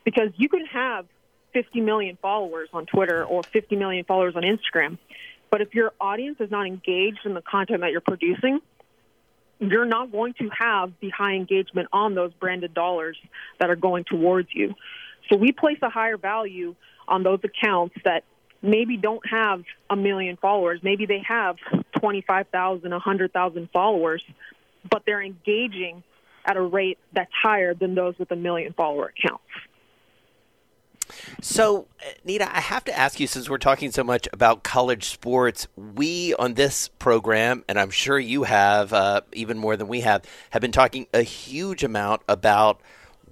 because 0.05 0.29
you 0.37 0.49
can 0.49 0.65
have 0.67 1.07
50 1.57 1.81
million 1.81 2.19
followers 2.21 2.69
on 2.75 2.85
Twitter 2.85 3.25
or 3.25 3.43
50 3.43 3.77
million 3.77 4.05
followers 4.05 4.35
on 4.37 4.43
Instagram. 4.43 4.99
But 5.51 5.63
if 5.63 5.75
your 5.75 5.95
audience 5.99 6.37
is 6.39 6.51
not 6.51 6.67
engaged 6.67 7.21
in 7.25 7.33
the 7.33 7.41
content 7.41 7.81
that 7.81 7.93
you're 7.93 8.03
producing, 8.03 8.61
you're 9.59 9.87
not 9.87 10.13
going 10.13 10.35
to 10.35 10.51
have 10.51 10.93
the 11.01 11.09
high 11.09 11.33
engagement 11.33 11.89
on 11.95 12.15
those 12.15 12.35
branded 12.35 12.75
dollars 12.75 13.17
that 13.59 13.71
are 13.71 13.77
going 13.77 14.05
towards 14.05 14.49
you. 14.53 14.75
So 15.31 15.39
we 15.39 15.51
place 15.51 15.79
a 15.81 15.89
higher 15.89 16.19
value 16.19 16.75
on 17.09 17.23
those 17.23 17.41
accounts 17.43 17.95
that 18.05 18.25
maybe 18.61 18.99
don't 18.99 19.27
have 19.27 19.63
a 19.89 19.97
million 19.97 20.37
followers. 20.37 20.81
Maybe 20.83 21.07
they 21.07 21.23
have 21.27 21.57
25,000, 22.01 22.91
100,000 22.91 23.69
followers, 23.73 24.23
but 24.91 25.05
they're 25.07 25.23
engaging 25.23 26.03
at 26.45 26.59
a 26.59 26.63
rate 26.63 26.99
that's 27.15 27.33
higher 27.33 27.73
than 27.73 27.95
those 27.95 28.15
with 28.19 28.31
a 28.31 28.37
million 28.37 28.75
follower 28.75 29.11
accounts. 29.17 29.43
So, 31.41 31.87
Neeta, 32.27 32.49
I 32.53 32.61
have 32.61 32.85
to 32.85 32.97
ask 32.97 33.21
you 33.21 33.27
since 33.27 33.49
we're 33.49 33.59
talking 33.59 33.91
so 33.91 34.05
much 34.05 34.29
about 34.33 34.63
college 34.63 35.05
sports, 35.05 35.69
we 35.77 36.35
on 36.35 36.55
this 36.55 36.89
program, 36.89 37.65
and 37.69 37.79
I'm 37.79 37.91
sure 37.91 38.19
you 38.19 38.45
have 38.45 38.93
uh, 38.93 39.21
even 39.33 39.59
more 39.59 39.77
than 39.77 39.89
we 39.89 40.01
have, 40.01 40.25
have 40.51 40.63
been 40.63 40.73
talking 40.73 41.07
a 41.13 41.23
huge 41.23 41.85
amount 41.85 42.23
about 42.29 42.81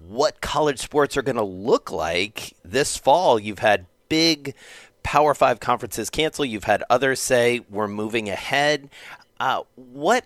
what 0.07 0.41
college 0.41 0.81
sports 0.81 1.17
are 1.17 1.23
going 1.23 1.37
to 1.37 1.43
look 1.43 1.91
like 1.91 2.55
this 2.65 2.97
fall. 2.97 3.39
You've 3.39 3.61
had 3.61 3.87
big 4.09 4.55
Power 5.03 5.35
Five 5.35 5.61
conferences 5.61 6.11
cancel, 6.11 6.45
you've 6.45 6.65
had 6.65 6.83
others 6.89 7.21
say 7.21 7.61
we're 7.69 7.89
moving 7.89 8.29
ahead. 8.29 8.89
Uh, 9.39 9.63
what 9.75 10.25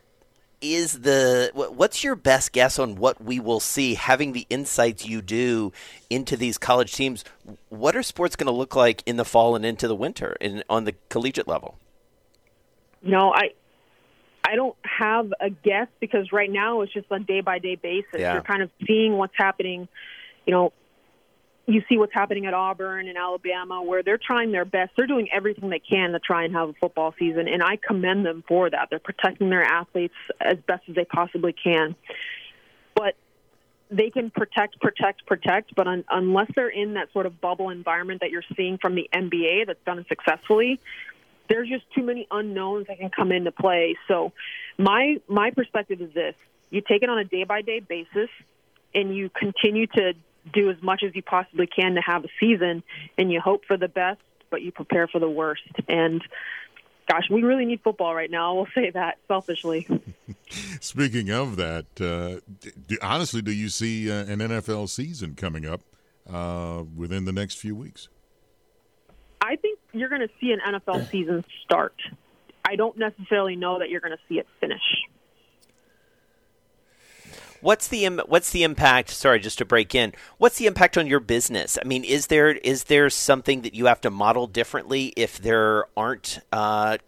is 0.61 1.01
the 1.01 1.51
what's 1.55 2.03
your 2.03 2.17
best 2.17 2.53
guess 2.53 2.79
on 2.79 2.97
what 2.97 3.23
we 3.23 3.39
will 3.39 3.61
see 3.61 3.95
having 3.95 4.33
the 4.33 4.47
insights 4.51 5.07
you 5.07 5.23
do 5.23 5.73
into 6.11 6.37
these 6.37 6.59
college 6.59 6.95
teams? 6.95 7.25
What 7.69 7.97
are 7.97 8.03
sports 8.03 8.37
going 8.37 8.47
to 8.47 8.53
look 8.53 8.75
like 8.75 9.03
in 9.07 9.17
the 9.17 9.25
fall 9.25 9.55
and 9.57 9.65
into 9.65 9.87
the 9.87 9.95
winter 9.95 10.37
in 10.41 10.63
on 10.69 10.85
the 10.85 10.95
collegiate 11.09 11.49
level? 11.49 11.79
No 13.03 13.33
i 13.33 13.51
i 14.47 14.57
don't 14.57 14.77
have 14.83 15.33
a 15.41 15.51
guess 15.51 15.89
because 16.01 16.33
right 16.33 16.51
now 16.51 16.81
it's 16.81 16.93
just 16.93 17.07
on 17.11 17.25
day 17.25 17.41
by 17.41 17.59
day 17.59 17.77
basis. 17.77 18.07
Yeah. 18.19 18.33
you're 18.35 18.43
kind 18.43 18.63
of 18.63 18.71
seeing 18.87 19.17
what's 19.17 19.35
happening 19.37 19.89
you 20.47 20.53
know 20.53 20.73
you 21.69 21.83
see 21.87 21.99
what's 21.99 22.15
happening 22.15 22.47
at 22.47 22.55
Auburn 22.55 23.09
and 23.09 23.19
Alabama, 23.19 23.83
where 23.83 24.03
they're 24.03 24.19
trying 24.19 24.53
their 24.53 24.65
best. 24.65 24.93
They're 24.97 25.07
doing 25.07 25.29
everything 25.31 25.69
they 25.69 25.79
can 25.79 26.13
to 26.13 26.19
try 26.19 26.45
and 26.45 26.55
have 26.55 26.71
a 26.71 26.73
football 26.73 27.15
season, 27.19 27.47
and 27.47 27.63
I 27.63 27.77
commend 27.77 28.25
them 28.25 28.43
for 28.49 28.71
that. 28.71 28.89
They're 28.89 28.99
protecting 28.99 29.51
their 29.51 29.63
athletes 29.63 30.15
as 30.41 30.57
best 30.67 30.85
as 30.89 30.95
they 30.95 31.05
possibly 31.05 31.53
can. 31.53 31.95
But 32.95 33.17
they 33.91 34.09
can 34.09 34.31
protect, 34.31 34.81
protect, 34.81 35.27
protect, 35.27 35.75
but 35.75 35.87
un- 35.87 36.05
unless 36.11 36.51
they're 36.57 36.71
in 36.71 36.95
that 36.95 37.13
sort 37.13 37.27
of 37.27 37.39
bubble 37.39 37.69
environment 37.69 38.23
that 38.23 38.31
you're 38.31 38.43
seeing 38.57 38.79
from 38.79 38.95
the 38.95 39.07
NBA 39.15 39.67
that's 39.67 39.85
done 39.85 39.99
it 39.99 40.07
successfully, 40.09 40.81
there's 41.51 41.69
just 41.69 41.85
too 41.95 42.03
many 42.03 42.27
unknowns 42.31 42.87
that 42.87 42.99
can 42.99 43.11
come 43.11 43.31
into 43.31 43.53
play. 43.53 43.95
So, 44.09 44.33
my 44.79 45.17
my 45.29 45.51
perspective 45.51 46.01
is 46.01 46.15
this: 46.15 46.35
you 46.71 46.81
take 46.81 47.03
it 47.03 47.11
on 47.11 47.19
a 47.19 47.25
day 47.25 47.45
by 47.45 47.61
day 47.61 47.81
basis, 47.81 48.31
and 48.95 49.15
you 49.15 49.29
continue 49.29 49.87
to 49.89 50.15
do 50.53 50.71
as 50.71 50.83
much 50.83 51.03
as 51.03 51.15
you 51.15 51.23
possibly 51.23 51.67
can 51.67 51.95
to 51.95 52.01
have 52.01 52.25
a 52.25 52.29
season, 52.41 52.83
and 53.17 53.33
you 53.33 53.41
hope 53.41 53.65
for 53.65 53.77
the 53.77 53.89
best, 53.89 54.21
but 54.51 54.63
you 54.63 54.73
prepare 54.73 55.07
for 55.07 55.19
the 55.19 55.31
worst. 55.31 55.63
And 55.89 56.23
gosh, 57.09 57.25
we 57.31 57.43
really 57.43 57.65
need 57.65 57.81
football 57.83 58.15
right 58.15 58.31
now. 58.31 58.51
I 58.51 58.55
will 58.55 58.69
say 58.75 58.91
that 58.91 59.19
selfishly. 59.27 59.87
Speaking 60.81 61.31
of 61.31 61.57
that, 61.57 61.87
uh, 62.01 62.41
do, 62.87 62.99
honestly, 63.03 63.43
do 63.43 63.53
you 63.53 63.69
see 63.69 64.11
uh, 64.11 64.25
an 64.25 64.39
NFL 64.41 64.89
season 64.89 65.35
coming 65.35 65.67
up 65.67 65.81
uh, 66.31 66.85
within 66.95 67.25
the 67.25 67.33
next 67.33 67.57
few 67.57 67.75
weeks? 67.75 68.09
I 69.41 69.57
think 69.57 69.79
you're 69.93 70.09
going 70.09 70.21
to 70.21 70.31
see 70.41 70.53
an 70.53 70.61
NFL 70.61 71.11
season 71.11 71.45
start. 71.65 71.95
I 72.65 72.77
don't 72.77 72.99
necessarily 72.99 73.57
know 73.57 73.79
that 73.79 73.89
you're 73.89 74.01
going 74.01 74.13
to 74.13 74.23
see 74.29 74.39
it 74.39 74.47
finish. 74.61 74.83
What's 77.61 77.89
the 77.89 78.07
what's 78.27 78.51
the 78.51 78.63
impact? 78.63 79.11
Sorry, 79.11 79.41
just 79.41 79.59
to 79.59 79.65
break 79.65 79.95
in. 79.95 80.13
What's 80.39 80.59
the 80.59 80.67
impact 80.67 80.97
on 80.97 81.07
your 81.07 81.21
business? 81.21 81.79
I 81.81 81.87
mean, 81.87 82.05
is 82.05 82.29
there 82.29 82.51
is 82.51 82.85
there 82.85 83.11
something 83.11 83.63
that 83.63 83.75
you 83.75 83.87
have 83.87 84.01
to 84.03 84.11
model 84.11 84.47
differently 84.47 85.13
if 85.17 85.39
there 85.39 85.87
aren't 85.97 86.41
uh, 86.53 86.99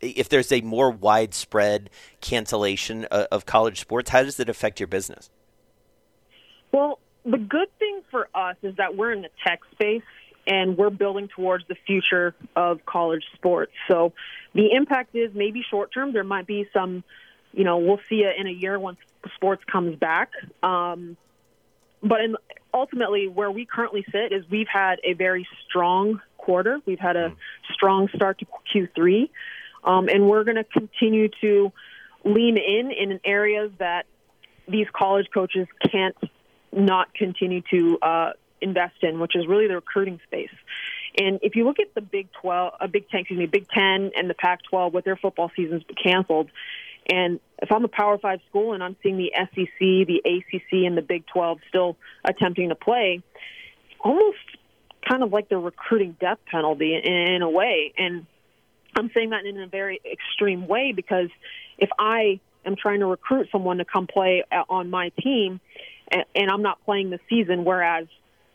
if 0.00 0.28
there's 0.28 0.50
a 0.50 0.60
more 0.62 0.90
widespread 0.90 1.90
cancellation 2.20 3.04
of, 3.06 3.26
of 3.30 3.46
college 3.46 3.80
sports? 3.80 4.10
How 4.10 4.22
does 4.22 4.40
it 4.40 4.48
affect 4.48 4.80
your 4.80 4.86
business? 4.86 5.30
Well, 6.72 6.98
the 7.24 7.38
good 7.38 7.68
thing 7.78 8.00
for 8.10 8.28
us 8.34 8.56
is 8.62 8.76
that 8.76 8.96
we're 8.96 9.12
in 9.12 9.22
the 9.22 9.30
tech 9.46 9.60
space 9.72 10.02
and 10.46 10.76
we're 10.76 10.90
building 10.90 11.28
towards 11.28 11.66
the 11.68 11.76
future 11.86 12.34
of 12.56 12.84
college 12.84 13.24
sports. 13.34 13.72
So 13.88 14.12
the 14.54 14.72
impact 14.72 15.14
is 15.14 15.32
maybe 15.34 15.62
short 15.70 15.92
term. 15.92 16.12
There 16.12 16.24
might 16.24 16.46
be 16.46 16.68
some, 16.72 17.04
you 17.52 17.64
know, 17.64 17.78
we'll 17.78 18.00
see 18.08 18.22
it 18.22 18.34
in 18.38 18.46
a 18.46 18.50
year 18.50 18.78
once 18.78 18.98
sports 19.34 19.62
comes 19.70 19.98
back. 19.98 20.30
Um, 20.62 21.16
but 22.02 22.20
in, 22.20 22.36
ultimately, 22.74 23.28
where 23.28 23.50
we 23.50 23.64
currently 23.66 24.04
sit 24.10 24.32
is 24.32 24.44
we've 24.50 24.68
had 24.72 24.96
a 25.04 25.12
very 25.14 25.46
strong 25.68 26.20
quarter. 26.36 26.80
We've 26.86 26.98
had 26.98 27.16
a 27.16 27.34
strong 27.72 28.08
start 28.14 28.40
to 28.40 28.46
Q3. 28.74 29.30
um, 29.84 30.08
and 30.08 30.28
we're 30.28 30.44
going 30.44 30.56
to 30.56 30.64
continue 30.64 31.28
to 31.40 31.72
lean 32.24 32.56
in 32.56 32.90
in 32.90 33.20
areas 33.24 33.72
that 33.78 34.06
these 34.68 34.86
college 34.92 35.26
coaches 35.32 35.66
can't 35.90 36.16
not 36.72 37.12
continue 37.14 37.62
to 37.70 37.98
uh, 38.00 38.32
invest 38.60 39.02
in, 39.02 39.18
which 39.18 39.36
is 39.36 39.46
really 39.46 39.66
the 39.66 39.74
recruiting 39.74 40.20
space. 40.26 40.54
And 41.18 41.40
if 41.42 41.56
you 41.56 41.64
look 41.64 41.78
at 41.78 41.94
the 41.94 42.00
Big 42.00 42.28
Twelve, 42.40 42.74
a 42.80 42.84
uh, 42.84 42.86
Big 42.86 43.08
Ten, 43.10 43.20
excuse 43.20 43.38
me, 43.38 43.46
Big 43.46 43.68
Ten 43.68 44.12
and 44.16 44.30
the 44.30 44.34
Pac-12 44.34 44.92
with 44.92 45.04
their 45.04 45.16
football 45.16 45.50
seasons 45.54 45.82
canceled, 46.02 46.48
and 47.10 47.40
if 47.60 47.70
I'm 47.70 47.84
a 47.84 47.88
Power 47.88 48.18
Five 48.18 48.40
school 48.48 48.72
and 48.72 48.82
I'm 48.82 48.96
seeing 49.02 49.16
the 49.16 49.32
SEC, 49.34 49.78
the 49.78 50.22
ACC, 50.24 50.84
and 50.86 50.96
the 50.96 51.02
Big 51.02 51.24
12 51.32 51.58
still 51.68 51.96
attempting 52.24 52.68
to 52.70 52.74
play, 52.74 53.22
almost 54.00 54.38
kind 55.08 55.22
of 55.22 55.32
like 55.32 55.48
the 55.48 55.58
recruiting 55.58 56.16
death 56.20 56.38
penalty 56.50 56.94
in, 56.94 57.42
a 57.42 57.50
way. 57.50 57.92
And 57.96 58.26
I'm 58.96 59.10
saying 59.14 59.30
that 59.30 59.44
in 59.46 59.60
a 59.60 59.66
very 59.66 60.00
extreme 60.04 60.66
way 60.66 60.92
because 60.94 61.28
if 61.78 61.90
I 61.98 62.40
am 62.64 62.76
trying 62.76 63.00
to 63.00 63.06
recruit 63.06 63.48
someone 63.50 63.78
to 63.78 63.84
come 63.84 64.06
play 64.06 64.44
on 64.68 64.90
my 64.90 65.10
team 65.20 65.60
and 66.10 66.50
I'm 66.50 66.62
not 66.62 66.84
playing 66.84 67.10
the 67.10 67.18
season, 67.28 67.64
whereas, 67.64 68.06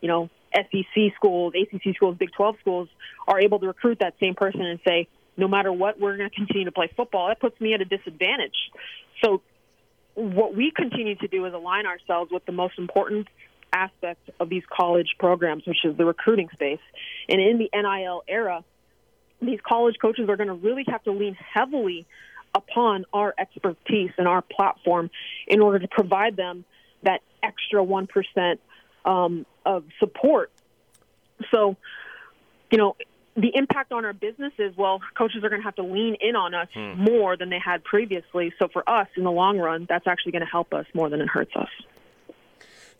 you 0.02 0.08
know, 0.08 0.30
SEC 0.54 1.14
schools, 1.16 1.54
ACC 1.56 1.96
schools, 1.96 2.16
Big 2.18 2.32
12 2.32 2.56
schools 2.62 2.90
are 3.28 3.40
able 3.40 3.60
to 3.60 3.68
recruit 3.68 4.00
that 4.00 4.14
same 4.20 4.36
person 4.36 4.62
and 4.62 4.80
say, 4.88 5.08
no 5.38 5.48
matter 5.48 5.72
what, 5.72 6.00
we're 6.00 6.18
going 6.18 6.30
to 6.30 6.36
continue 6.36 6.66
to 6.66 6.72
play 6.72 6.92
football. 6.96 7.28
That 7.28 7.40
puts 7.40 7.60
me 7.62 7.74
at 7.74 7.82
a 7.82 7.86
disadvantage. 7.86 8.56
So, 9.24 9.42
what 10.16 10.56
we 10.56 10.72
continue 10.76 11.16
to 11.16 11.28
do 11.28 11.46
is 11.46 11.54
align 11.54 11.86
ourselves 11.86 12.32
with 12.32 12.44
the 12.46 12.52
most 12.52 12.80
important 12.80 13.28
aspect 13.72 14.30
of 14.40 14.50
these 14.50 14.64
college 14.76 15.10
programs, 15.20 15.64
which 15.68 15.86
is 15.86 15.96
the 15.96 16.06
recruiting 16.06 16.50
space. 16.54 16.80
And 17.30 17.40
in 17.40 17.60
the 17.60 17.70
NIL 17.72 18.24
era, 18.28 18.64
these 19.42 19.60
college 19.68 19.96
coaches 20.02 20.28
are 20.30 20.38
going 20.38 20.48
to 20.48 20.56
really 20.56 20.86
have 20.88 21.04
to 21.04 21.12
lean 21.12 21.36
heavily 21.36 22.08
upon 22.56 23.06
our 23.14 23.36
expertise 23.38 24.12
and 24.18 24.28
our 24.28 24.42
platform 24.42 25.12
in 25.48 25.62
order 25.62 25.78
to 25.78 25.88
provide 25.88 26.36
them 26.36 26.66
that 27.04 27.22
extra 27.44 27.84
1% 27.86 28.58
um, 29.06 29.46
of 29.66 29.84
support. 30.00 30.52
So, 31.54 31.78
you 32.72 32.80
know, 32.80 32.96
the 33.38 33.52
impact 33.54 33.92
on 33.92 34.04
our 34.04 34.14
business 34.14 34.52
is 34.58 34.76
well, 34.76 35.00
coaches 35.16 35.44
are 35.44 35.50
going 35.50 35.62
to 35.62 35.66
have 35.66 35.76
to 35.76 35.84
lean 35.84 36.16
in 36.20 36.36
on 36.36 36.56
us 36.56 36.68
hmm. 36.74 37.04
more 37.04 37.38
than 37.38 37.50
they 37.50 37.60
had 37.60 37.84
previously. 37.84 38.52
So 38.58 38.68
for 38.68 38.88
us, 38.90 39.08
in 39.16 39.24
the 39.24 39.32
long 39.32 39.60
run, 39.60 39.86
that's 39.88 40.08
actually 40.08 40.32
going 40.32 40.44
to 40.44 40.52
help 40.52 40.74
us 40.74 40.86
more 40.94 41.10
than 41.10 41.22
it 41.22 41.30
hurts 41.30 41.56
us. 41.56 41.70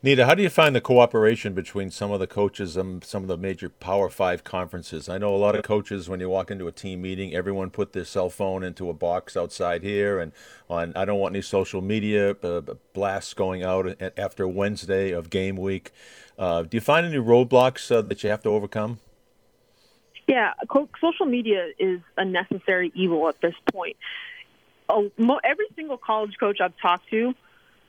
Neeta, 0.04 0.26
how 0.28 0.36
do 0.36 0.44
you 0.44 0.50
find 0.50 0.76
the 0.76 0.80
cooperation 0.80 1.54
between 1.54 1.90
some 1.90 2.12
of 2.12 2.20
the 2.20 2.28
coaches 2.28 2.78
and 2.78 3.04
some 3.04 3.24
of 3.24 3.28
the 3.28 3.36
major 3.36 3.68
Power 3.68 4.12
Five 4.12 4.44
conferences? 4.44 5.10
I 5.10 5.18
know 5.18 5.34
a 5.34 5.38
lot 5.38 5.56
of 5.56 5.64
coaches, 5.64 6.08
when 6.08 6.20
you 6.20 6.30
walk 6.30 6.52
into 6.52 6.68
a 6.68 6.72
team 6.72 7.02
meeting, 7.02 7.34
everyone 7.34 7.72
put 7.72 7.94
their 7.94 8.06
cell 8.06 8.30
phone 8.30 8.64
into 8.64 8.92
a 8.92 8.94
box 8.94 9.36
outside 9.36 9.82
here, 9.82 10.20
and 10.20 10.34
on 10.70 10.94
I 10.96 11.04
don't 11.04 11.18
want 11.18 11.34
any 11.34 11.42
social 11.42 11.82
media 11.82 12.36
uh, 12.44 12.62
blasts 12.94 13.34
going 13.34 13.64
out 13.64 14.00
after 14.16 14.48
Wednesday 14.48 15.10
of 15.10 15.32
game 15.32 15.56
week. 15.56 15.92
Uh, 16.38 16.62
do 16.62 16.78
you 16.78 16.82
find 16.82 17.04
any 17.04 17.18
roadblocks 17.18 17.92
uh, 17.92 18.04
that 18.04 18.24
you 18.24 18.30
have 18.30 18.44
to 18.44 18.50
overcome? 18.50 19.00
Yeah, 20.28 20.54
social 21.02 21.26
media 21.26 21.70
is 21.80 22.02
a 22.18 22.26
necessary 22.26 22.92
evil 22.94 23.30
at 23.30 23.40
this 23.42 23.56
point. 23.72 23.96
Oh, 24.90 25.10
every 25.44 25.68
single 25.76 25.98
college 25.98 26.36
coach 26.40 26.60
I've 26.62 26.78
talked 26.82 27.10
to, 27.12 27.34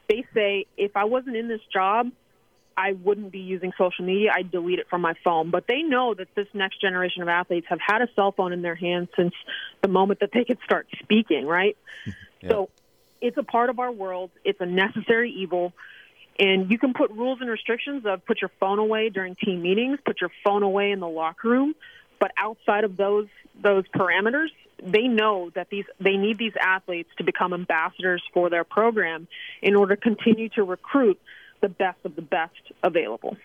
they 0.09 0.25
say 0.35 0.67
if 0.77 0.97
I 0.97 1.05
wasn't 1.05 1.37
in 1.37 1.49
this 1.49 1.61
job, 1.73 2.11
I 2.79 2.93
wouldn't 2.93 3.33
be 3.33 3.41
using 3.41 3.73
social 3.77 4.05
media. 4.05 4.31
I'd 4.33 4.53
delete 4.53 4.79
it 4.79 4.87
from 4.89 5.01
my 5.01 5.15
phone. 5.25 5.51
But 5.51 5.67
they 5.67 5.83
know 5.83 6.15
that 6.15 6.29
this 6.37 6.47
next 6.55 6.81
generation 6.81 7.23
of 7.23 7.29
athletes 7.29 7.67
have 7.71 7.81
had 7.85 8.03
a 8.03 8.09
cell 8.15 8.31
phone 8.31 8.53
in 8.53 8.63
their 8.63 8.77
hands 8.77 9.09
since 9.17 9.35
the 9.83 9.89
moment 9.89 10.21
that 10.21 10.31
they 10.33 10.45
could 10.45 10.59
start 10.65 10.87
speaking, 11.03 11.45
right? 11.45 11.77
yeah. 12.41 12.49
So 12.49 12.71
it's 13.21 13.37
a 13.37 13.43
part 13.43 13.69
of 13.69 13.81
our 13.81 13.91
world. 13.91 14.31
It's 14.45 14.61
a 14.61 14.67
necessary 14.67 15.33
evil. 15.33 15.73
And 16.39 16.71
you 16.71 16.79
can 16.79 16.95
put 16.95 17.11
rules 17.11 17.41
and 17.41 17.51
restrictions 17.51 18.07
of 18.07 18.25
put 18.25 18.41
your 18.41 18.51
phone 18.61 18.79
away 18.79 19.09
during 19.09 19.35
team 19.35 19.61
meetings, 19.61 19.99
put 20.05 20.21
your 20.21 20.31
phone 20.45 20.63
away 20.63 20.93
in 20.93 21.01
the 21.01 21.09
locker 21.09 21.49
room. 21.49 21.75
But 22.19 22.33
outside 22.37 22.85
of 22.85 22.97
those 22.97 23.29
those 23.61 23.85
parameters, 23.89 24.49
they 24.83 25.09
know 25.09 25.51
that 25.55 25.69
these 25.71 25.85
they 26.01 26.17
need 26.17 26.39
these 26.39 26.53
athletes 26.61 27.11
to 27.19 27.25
become 27.25 27.53
ambassadors 27.53 28.23
for 28.33 28.51
their 28.51 28.65
program 28.65 29.29
in 29.63 29.75
order 29.75 29.97
to 29.97 30.01
continue 30.01 30.49
to 30.51 30.63
recruit 30.63 31.19
the 31.61 31.69
best 31.69 31.99
of 32.05 32.15
the 32.15 32.23
best 32.23 32.55
available. 32.83 33.37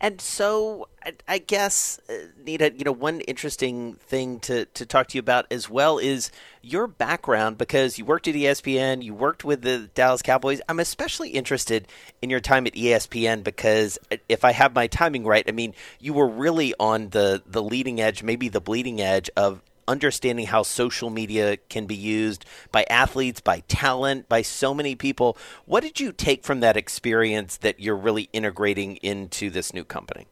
And 0.00 0.20
so, 0.20 0.88
I 1.26 1.38
guess, 1.38 2.00
uh, 2.08 2.12
Neeta, 2.44 2.76
you 2.78 2.84
know, 2.84 2.92
one 2.92 3.20
interesting 3.22 3.94
thing 3.94 4.40
to, 4.40 4.66
to 4.66 4.86
talk 4.86 5.08
to 5.08 5.16
you 5.16 5.20
about 5.20 5.46
as 5.50 5.68
well 5.68 5.98
is 5.98 6.30
your 6.62 6.86
background 6.86 7.58
because 7.58 7.98
you 7.98 8.04
worked 8.04 8.28
at 8.28 8.34
ESPN, 8.34 9.02
you 9.02 9.14
worked 9.14 9.44
with 9.44 9.62
the 9.62 9.90
Dallas 9.94 10.22
Cowboys. 10.22 10.60
I'm 10.68 10.80
especially 10.80 11.30
interested 11.30 11.88
in 12.22 12.30
your 12.30 12.40
time 12.40 12.66
at 12.66 12.74
ESPN 12.74 13.42
because 13.42 13.98
uh, 14.12 14.16
if 14.28 14.44
I 14.44 14.52
have 14.52 14.74
my 14.74 14.86
timing 14.86 15.24
right, 15.24 15.44
I 15.48 15.52
mean, 15.52 15.74
you 15.98 16.12
were 16.12 16.28
really 16.28 16.74
on 16.78 17.10
the, 17.10 17.42
the 17.46 17.62
leading 17.62 18.00
edge, 18.00 18.22
maybe 18.22 18.48
the 18.48 18.60
bleeding 18.60 19.00
edge 19.00 19.30
of 19.36 19.62
understanding 19.88 20.46
how 20.46 20.62
social 20.62 21.10
media 21.10 21.56
can 21.68 21.86
be 21.86 21.96
used 21.96 22.44
by 22.70 22.84
athletes, 22.88 23.40
by 23.40 23.60
talent, 23.66 24.28
by 24.28 24.42
so 24.42 24.72
many 24.72 24.94
people. 24.94 25.36
What 25.64 25.82
did 25.82 25.98
you 25.98 26.12
take 26.12 26.44
from 26.44 26.60
that 26.60 26.76
experience 26.76 27.56
that 27.56 27.80
you're 27.80 27.96
really 27.96 28.28
integrating 28.32 28.96
into 28.96 29.50
this 29.50 29.74
new 29.74 29.84
company? 29.84 30.26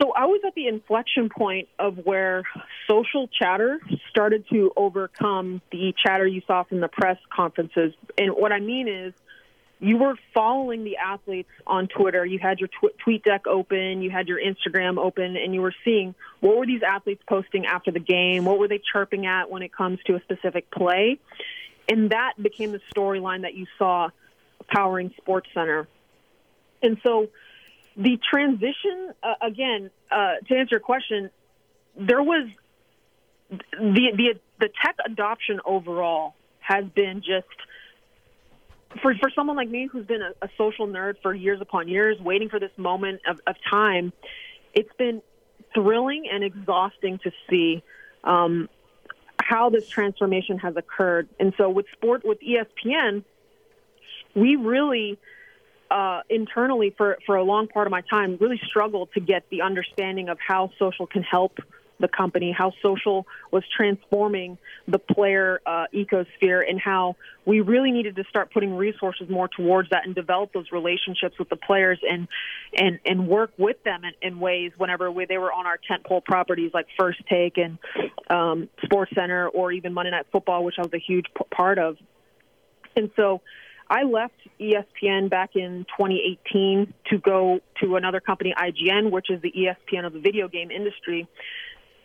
So 0.00 0.12
I 0.12 0.26
was 0.26 0.40
at 0.44 0.54
the 0.54 0.66
inflection 0.66 1.28
point 1.28 1.68
of 1.78 1.96
where 1.98 2.42
social 2.90 3.28
chatter 3.28 3.80
started 4.10 4.44
to 4.50 4.72
overcome 4.76 5.62
the 5.70 5.94
chatter 6.04 6.26
you 6.26 6.42
saw 6.46 6.64
from 6.64 6.80
the 6.80 6.88
press 6.88 7.18
conferences. 7.32 7.94
And 8.18 8.32
what 8.32 8.52
I 8.52 8.58
mean 8.58 8.88
is 8.88 9.12
you 9.82 9.96
were 9.96 10.14
following 10.32 10.84
the 10.84 10.96
athletes 10.96 11.48
on 11.66 11.88
Twitter. 11.88 12.24
You 12.24 12.38
had 12.38 12.60
your 12.60 12.68
tw- 12.68 12.96
TweetDeck 13.04 13.48
open, 13.48 14.00
you 14.00 14.10
had 14.10 14.28
your 14.28 14.38
Instagram 14.38 14.96
open, 14.96 15.36
and 15.36 15.52
you 15.52 15.60
were 15.60 15.74
seeing 15.84 16.14
what 16.38 16.56
were 16.56 16.66
these 16.66 16.82
athletes 16.82 17.20
posting 17.28 17.66
after 17.66 17.90
the 17.90 17.98
game? 17.98 18.44
What 18.44 18.60
were 18.60 18.68
they 18.68 18.80
chirping 18.92 19.26
at 19.26 19.50
when 19.50 19.62
it 19.62 19.72
comes 19.72 19.98
to 20.06 20.14
a 20.14 20.20
specific 20.20 20.70
play? 20.70 21.18
And 21.88 22.10
that 22.10 22.34
became 22.40 22.70
the 22.70 22.80
storyline 22.94 23.42
that 23.42 23.54
you 23.54 23.66
saw 23.76 24.10
powering 24.68 25.12
SportsCenter. 25.26 25.88
And 26.80 26.98
so 27.02 27.30
the 27.96 28.20
transition, 28.30 29.12
uh, 29.20 29.34
again, 29.42 29.90
uh, 30.12 30.34
to 30.46 30.54
answer 30.54 30.76
your 30.76 30.80
question, 30.80 31.28
there 31.96 32.22
was 32.22 32.48
the 33.50 34.12
the 34.16 34.40
the 34.60 34.68
tech 34.80 34.96
adoption 35.04 35.60
overall 35.66 36.34
has 36.60 36.84
been 36.94 37.18
just 37.18 37.48
for 39.00 39.14
for 39.14 39.30
someone 39.30 39.56
like 39.56 39.68
me 39.68 39.86
who's 39.86 40.06
been 40.06 40.22
a, 40.22 40.32
a 40.42 40.48
social 40.58 40.86
nerd 40.86 41.16
for 41.22 41.34
years 41.34 41.60
upon 41.60 41.88
years, 41.88 42.20
waiting 42.20 42.48
for 42.48 42.58
this 42.58 42.72
moment 42.76 43.20
of, 43.26 43.40
of 43.46 43.56
time, 43.68 44.12
it's 44.74 44.92
been 44.98 45.22
thrilling 45.74 46.28
and 46.30 46.44
exhausting 46.44 47.18
to 47.18 47.32
see 47.48 47.82
um, 48.24 48.68
how 49.40 49.70
this 49.70 49.88
transformation 49.88 50.58
has 50.58 50.76
occurred. 50.76 51.28
And 51.40 51.54
so 51.56 51.70
with 51.70 51.86
sport 51.92 52.24
with 52.24 52.38
ESPN, 52.40 53.24
we 54.34 54.56
really 54.56 55.18
uh, 55.90 56.22
internally 56.28 56.94
for 56.96 57.18
for 57.26 57.36
a 57.36 57.44
long 57.44 57.68
part 57.68 57.86
of 57.86 57.90
my 57.90 58.02
time 58.02 58.38
really 58.40 58.60
struggled 58.66 59.12
to 59.12 59.20
get 59.20 59.44
the 59.50 59.62
understanding 59.62 60.28
of 60.28 60.38
how 60.38 60.70
social 60.78 61.06
can 61.06 61.22
help 61.22 61.58
the 62.02 62.08
company, 62.08 62.54
how 62.56 62.72
social 62.82 63.26
was 63.50 63.64
transforming 63.74 64.58
the 64.86 64.98
player 64.98 65.60
uh, 65.64 65.86
ecosphere, 65.94 66.62
and 66.68 66.78
how 66.78 67.16
we 67.46 67.60
really 67.60 67.90
needed 67.90 68.16
to 68.16 68.24
start 68.28 68.52
putting 68.52 68.76
resources 68.76 69.28
more 69.30 69.48
towards 69.48 69.88
that 69.90 70.04
and 70.04 70.14
develop 70.14 70.52
those 70.52 70.70
relationships 70.70 71.38
with 71.38 71.48
the 71.48 71.56
players 71.56 71.98
and 72.02 72.28
and 72.76 72.98
and 73.06 73.26
work 73.26 73.52
with 73.56 73.82
them 73.84 74.02
in, 74.04 74.12
in 74.20 74.40
ways 74.40 74.72
whenever 74.76 75.10
we, 75.10 75.24
they 75.24 75.38
were 75.38 75.52
on 75.52 75.66
our 75.66 75.78
tentpole 75.90 76.22
properties 76.22 76.72
like 76.74 76.86
First 76.98 77.22
Take 77.30 77.56
and 77.56 77.78
um, 78.28 78.68
SportsCenter 78.84 79.48
or 79.54 79.72
even 79.72 79.94
Monday 79.94 80.10
Night 80.10 80.26
Football, 80.30 80.64
which 80.64 80.74
I 80.78 80.82
was 80.82 80.92
a 80.92 80.98
huge 80.98 81.26
p- 81.36 81.44
part 81.50 81.78
of. 81.78 81.96
And 82.94 83.10
so 83.16 83.40
I 83.92 84.04
left 84.04 84.34
ESPN 84.58 85.28
back 85.28 85.50
in 85.54 85.84
2018 85.98 86.94
to 87.10 87.18
go 87.18 87.60
to 87.82 87.96
another 87.96 88.20
company, 88.20 88.54
IGN, 88.56 89.10
which 89.10 89.30
is 89.30 89.42
the 89.42 89.52
ESPN 89.52 90.06
of 90.06 90.14
the 90.14 90.20
video 90.20 90.48
game 90.48 90.70
industry. 90.70 91.28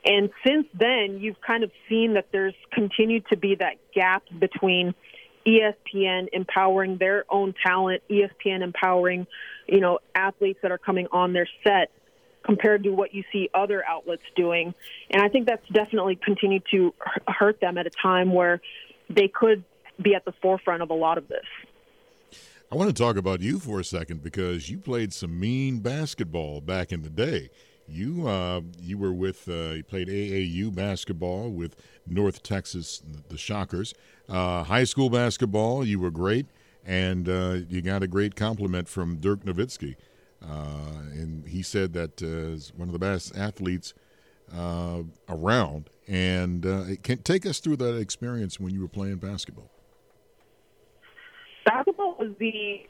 And 0.05 0.29
since 0.45 0.67
then, 0.73 1.19
you've 1.19 1.41
kind 1.41 1.63
of 1.63 1.71
seen 1.89 2.13
that 2.13 2.27
there's 2.31 2.53
continued 2.71 3.25
to 3.29 3.37
be 3.37 3.55
that 3.55 3.75
gap 3.93 4.23
between 4.39 4.93
ESPN 5.45 6.27
empowering 6.33 6.97
their 6.97 7.25
own 7.29 7.53
talent, 7.65 8.03
ESPN 8.09 8.61
empowering, 8.61 9.27
you 9.67 9.79
know, 9.79 9.99
athletes 10.13 10.59
that 10.61 10.71
are 10.71 10.77
coming 10.77 11.07
on 11.11 11.33
their 11.33 11.47
set 11.63 11.89
compared 12.43 12.83
to 12.83 12.91
what 12.91 13.13
you 13.13 13.23
see 13.31 13.49
other 13.53 13.83
outlets 13.85 14.23
doing. 14.35 14.73
And 15.09 15.21
I 15.21 15.29
think 15.29 15.47
that's 15.47 15.67
definitely 15.71 16.15
continued 16.15 16.63
to 16.71 16.93
hurt 17.27 17.59
them 17.59 17.77
at 17.77 17.85
a 17.85 17.89
time 17.89 18.33
where 18.33 18.61
they 19.09 19.27
could 19.27 19.63
be 20.01 20.15
at 20.15 20.25
the 20.25 20.33
forefront 20.41 20.81
of 20.81 20.89
a 20.89 20.93
lot 20.93 21.17
of 21.17 21.27
this. 21.27 21.45
I 22.71 22.75
want 22.75 22.89
to 22.89 22.93
talk 22.93 23.15
about 23.15 23.41
you 23.41 23.59
for 23.59 23.79
a 23.79 23.83
second 23.83 24.21
because 24.21 24.69
you 24.69 24.77
played 24.77 25.13
some 25.13 25.39
mean 25.39 25.79
basketball 25.79 26.59
back 26.59 26.91
in 26.91 27.01
the 27.01 27.09
day 27.09 27.49
you 27.87 28.27
uh, 28.27 28.61
you 28.79 28.97
were 28.97 29.13
with 29.13 29.47
uh, 29.47 29.73
you 29.75 29.83
played 29.83 30.07
AAU 30.07 30.73
basketball 30.73 31.49
with 31.49 31.75
North 32.05 32.43
Texas, 32.43 33.01
the 33.29 33.37
Shockers. 33.37 33.93
Uh, 34.29 34.63
high 34.63 34.83
school 34.83 35.09
basketball, 35.09 35.85
you 35.85 35.99
were 35.99 36.11
great, 36.11 36.47
and 36.85 37.29
uh, 37.29 37.57
you 37.69 37.81
got 37.81 38.03
a 38.03 38.07
great 38.07 38.35
compliment 38.35 38.87
from 38.87 39.17
Dirk 39.17 39.45
Nowitzki, 39.45 39.95
uh, 40.41 40.47
and 41.13 41.47
he 41.47 41.61
said 41.61 41.93
that 41.93 42.21
uh, 42.21 42.59
one 42.75 42.89
of 42.89 42.93
the 42.93 42.99
best 42.99 43.35
athletes 43.35 43.93
around. 45.29 45.89
And 46.09 46.65
it 46.65 47.03
can 47.03 47.17
take 47.17 47.45
us 47.45 47.59
through 47.59 47.77
that 47.77 47.97
experience 47.97 48.61
when 48.61 48.73
you 48.73 48.79
were 48.79 48.87
playing 48.87 49.17
basketball. 49.17 49.69
Basketball 51.65 52.15
was 52.17 52.31
the 52.39 52.87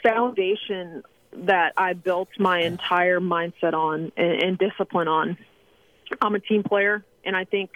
foundation 0.00 1.02
that 1.44 1.74
I 1.76 1.92
built 1.92 2.28
my 2.38 2.60
entire 2.60 3.20
mindset 3.20 3.74
on 3.74 4.12
and, 4.16 4.42
and 4.42 4.58
discipline 4.58 5.08
on. 5.08 5.36
I'm 6.20 6.34
a 6.34 6.40
team 6.40 6.62
player, 6.62 7.04
and 7.24 7.36
I 7.36 7.44
think 7.44 7.70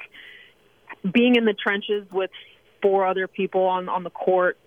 being 1.10 1.36
in 1.36 1.44
the 1.44 1.54
trenches 1.54 2.06
with 2.10 2.30
four 2.82 3.06
other 3.06 3.26
people 3.26 3.64
on 3.64 3.88
on 3.88 4.04
the 4.04 4.10
court, 4.10 4.58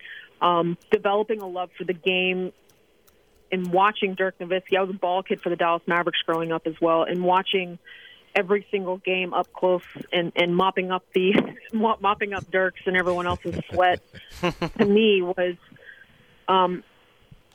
um, 0.42 0.78
developing 0.92 1.42
a 1.42 1.48
love 1.48 1.70
for 1.78 1.86
the 1.86 1.94
game, 1.94 2.52
and 3.52 3.72
watching 3.72 4.16
Dirk 4.16 4.38
Nowitzki. 4.40 4.78
I 4.78 4.82
was 4.82 4.90
a 4.90 5.00
ball 5.00 5.24
kid 5.24 5.42
for 5.42 5.50
the 5.50 5.56
Dallas 5.56 5.84
Mavericks 5.88 6.20
growing 6.26 6.52
up 6.52 6.68
as 6.68 6.76
well, 6.82 7.04
and 7.04 7.24
watching 7.24 7.80
every 8.36 8.66
single 8.72 8.98
game 8.98 9.34
up 9.34 9.52
close 9.54 9.84
and 10.12 10.32
and 10.36 10.56
mopping 10.56 10.92
up 10.92 11.04
the 11.14 11.34
mopping 11.74 12.34
up 12.34 12.50
Dirk's 12.52 12.82
and 12.86 12.98
everyone 12.98 13.28
else's 13.28 13.60
sweat 13.72 14.02
to 14.78 14.86
me 14.86 15.22
was 15.22 15.56
um 16.48 16.84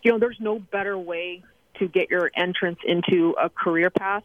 you 0.03 0.13
know, 0.13 0.19
there's 0.19 0.39
no 0.41 0.59
better 0.59 0.99
way 0.99 1.43
to 1.79 1.89
get 1.89 2.11
your 2.11 2.31
entrance 2.35 2.79
into 2.85 3.35
a 3.41 3.49
career 3.49 3.91
path 3.91 4.25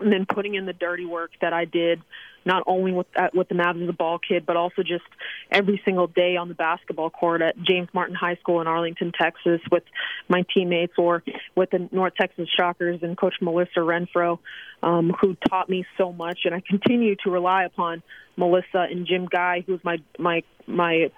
than 0.00 0.26
putting 0.26 0.54
in 0.54 0.66
the 0.66 0.72
dirty 0.72 1.04
work 1.04 1.30
that 1.40 1.52
I 1.52 1.64
did, 1.64 2.00
not 2.44 2.62
only 2.66 2.92
with 2.92 3.06
uh, 3.16 3.28
with 3.34 3.48
the 3.48 3.54
Mavs 3.54 3.82
as 3.82 3.88
a 3.88 3.92
ball 3.92 4.18
kid, 4.18 4.46
but 4.46 4.56
also 4.56 4.82
just 4.82 5.04
every 5.50 5.80
single 5.84 6.06
day 6.06 6.36
on 6.36 6.48
the 6.48 6.54
basketball 6.54 7.10
court 7.10 7.42
at 7.42 7.60
James 7.60 7.88
Martin 7.92 8.14
High 8.14 8.36
School 8.36 8.60
in 8.60 8.66
Arlington, 8.66 9.12
Texas, 9.18 9.60
with 9.70 9.82
my 10.28 10.44
teammates, 10.54 10.94
or 10.96 11.22
with 11.56 11.70
the 11.70 11.88
North 11.90 12.14
Texas 12.14 12.48
Shockers 12.56 13.00
and 13.02 13.16
Coach 13.18 13.34
Melissa 13.40 13.80
Renfro, 13.80 14.38
um, 14.82 15.12
who 15.20 15.36
taught 15.48 15.68
me 15.68 15.84
so 15.96 16.12
much, 16.12 16.40
and 16.44 16.54
I 16.54 16.62
continue 16.66 17.16
to 17.24 17.30
rely 17.30 17.64
upon 17.64 18.02
Melissa 18.36 18.86
and 18.90 19.06
Jim 19.06 19.26
Guy, 19.26 19.64
who's 19.66 19.82
my 19.82 19.98
my 20.18 20.42
my 20.66 21.10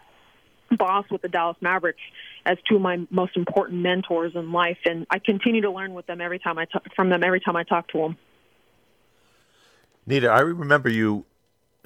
boss 0.77 1.05
with 1.11 1.23
the 1.23 1.29
Dallas 1.29 1.57
Mavericks 1.61 2.01
as 2.47 2.59
two 2.69 2.77
of 2.77 2.83
my 2.83 3.07
most 3.11 3.37
important 3.37 3.83
mentors 3.83 4.33
in 4.35 4.53
life, 4.53 4.79
and 4.85 5.07
I 5.11 5.19
continue 5.19 5.63
to 5.63 5.71
learn 5.71 5.95
with 5.95 6.07
them 6.07 6.21
every 6.21 6.39
time 6.39 6.59
I 6.59 6.65
talk, 6.65 6.85
from 6.95 7.11
them 7.11 7.23
every 7.23 7.41
time 7.41 7.57
I 7.57 7.65
talk 7.65 7.89
to 7.89 7.99
them. 7.99 8.17
Neeta, 10.09 10.31
I 10.31 10.41
remember 10.41 10.89
you 10.89 11.27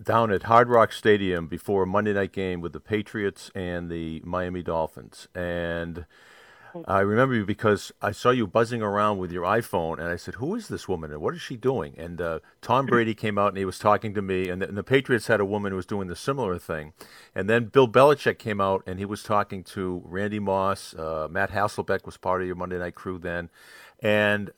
down 0.02 0.30
at 0.30 0.44
Hard 0.44 0.68
Rock 0.68 0.92
Stadium 0.92 1.46
before 1.46 1.84
a 1.84 1.86
Monday 1.86 2.12
night 2.12 2.32
game 2.32 2.60
with 2.60 2.72
the 2.72 2.80
Patriots 2.80 3.50
and 3.54 3.90
the 3.90 4.22
Miami 4.24 4.62
Dolphins, 4.62 5.28
and 5.34 6.06
I 6.86 7.00
remember 7.00 7.34
you 7.34 7.44
because 7.44 7.92
I 8.02 8.12
saw 8.12 8.30
you 8.30 8.46
buzzing 8.46 8.82
around 8.82 9.18
with 9.18 9.30
your 9.30 9.44
iPhone, 9.44 9.98
and 9.98 10.08
I 10.08 10.16
said, 10.16 10.34
"Who 10.34 10.54
is 10.54 10.68
this 10.68 10.88
woman, 10.88 11.12
and 11.12 11.20
what 11.20 11.34
is 11.34 11.40
she 11.40 11.56
doing?" 11.56 11.94
And 11.96 12.20
uh, 12.20 12.38
Tom 12.60 12.86
Brady 12.86 13.14
came 13.24 13.38
out 13.38 13.48
and 13.48 13.58
he 13.58 13.64
was 13.64 13.78
talking 13.78 14.14
to 14.14 14.22
me, 14.22 14.48
and 14.48 14.60
the, 14.60 14.68
and 14.68 14.76
the, 14.76 14.82
Patriots 14.82 15.26
had 15.26 15.40
a 15.40 15.44
woman 15.44 15.72
who 15.72 15.76
was 15.76 15.86
doing 15.86 16.08
the 16.08 16.16
similar 16.16 16.58
thing, 16.58 16.92
and 17.34 17.48
then 17.48 17.66
Bill 17.66 17.88
Belichick 17.88 18.38
came 18.38 18.60
out 18.60 18.82
and 18.86 18.98
he 18.98 19.04
was 19.04 19.22
talking 19.22 19.62
to 19.64 20.02
Randy 20.04 20.38
Moss. 20.38 20.94
Uh, 20.94 21.28
Matt 21.30 21.50
Hasselbeck 21.50 22.06
was 22.06 22.16
part 22.16 22.40
of 22.40 22.46
your 22.46 22.56
Monday 22.56 22.78
Night 22.78 22.94
Crew 22.94 23.18
then, 23.18 23.50
and 24.00 24.50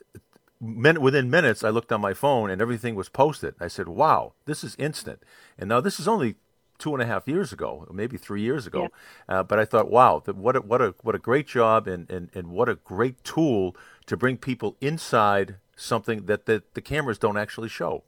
min- 0.61 1.01
within 1.01 1.31
minutes, 1.31 1.65
I 1.65 1.71
looked 1.71 1.93
on 1.93 2.01
my 2.01 2.15
phone 2.15 2.51
and 2.51 2.61
everything 2.61 2.95
was 2.95 3.09
posted. 3.09 3.55
I 3.61 3.69
said, 3.69 3.89
"Wow, 3.89 4.35
this 4.47 4.65
is 4.65 4.75
instant." 4.79 5.23
And 5.59 5.69
now 5.69 5.81
this 5.81 6.01
is 6.01 6.09
only 6.09 6.37
two 6.79 6.93
and 6.93 7.03
a 7.03 7.07
half 7.07 7.27
years 7.27 7.53
ago, 7.53 7.87
maybe 7.93 8.17
three 8.17 8.43
years 8.43 8.67
ago. 8.67 8.83
Yeah. 9.29 9.39
Uh, 9.39 9.43
but 9.43 9.59
I 9.59 9.65
thought, 9.65 9.91
wow, 9.91 10.23
what 10.27 10.57
a, 10.57 10.61
what 10.61 10.83
a 10.83 10.95
what 11.03 11.15
a 11.15 11.19
great 11.19 11.47
job 11.47 11.87
and, 11.87 12.09
and, 12.11 12.31
and 12.35 12.49
what 12.49 12.69
a 12.69 12.77
great 12.77 13.23
tool 13.25 13.77
to 14.07 14.17
bring 14.17 14.37
people 14.37 14.77
inside 14.81 15.57
something 15.77 16.27
that 16.27 16.47
the, 16.47 16.63
the 16.75 16.81
cameras 16.81 17.19
don't 17.19 17.37
actually 17.37 17.69
show. 17.69 18.03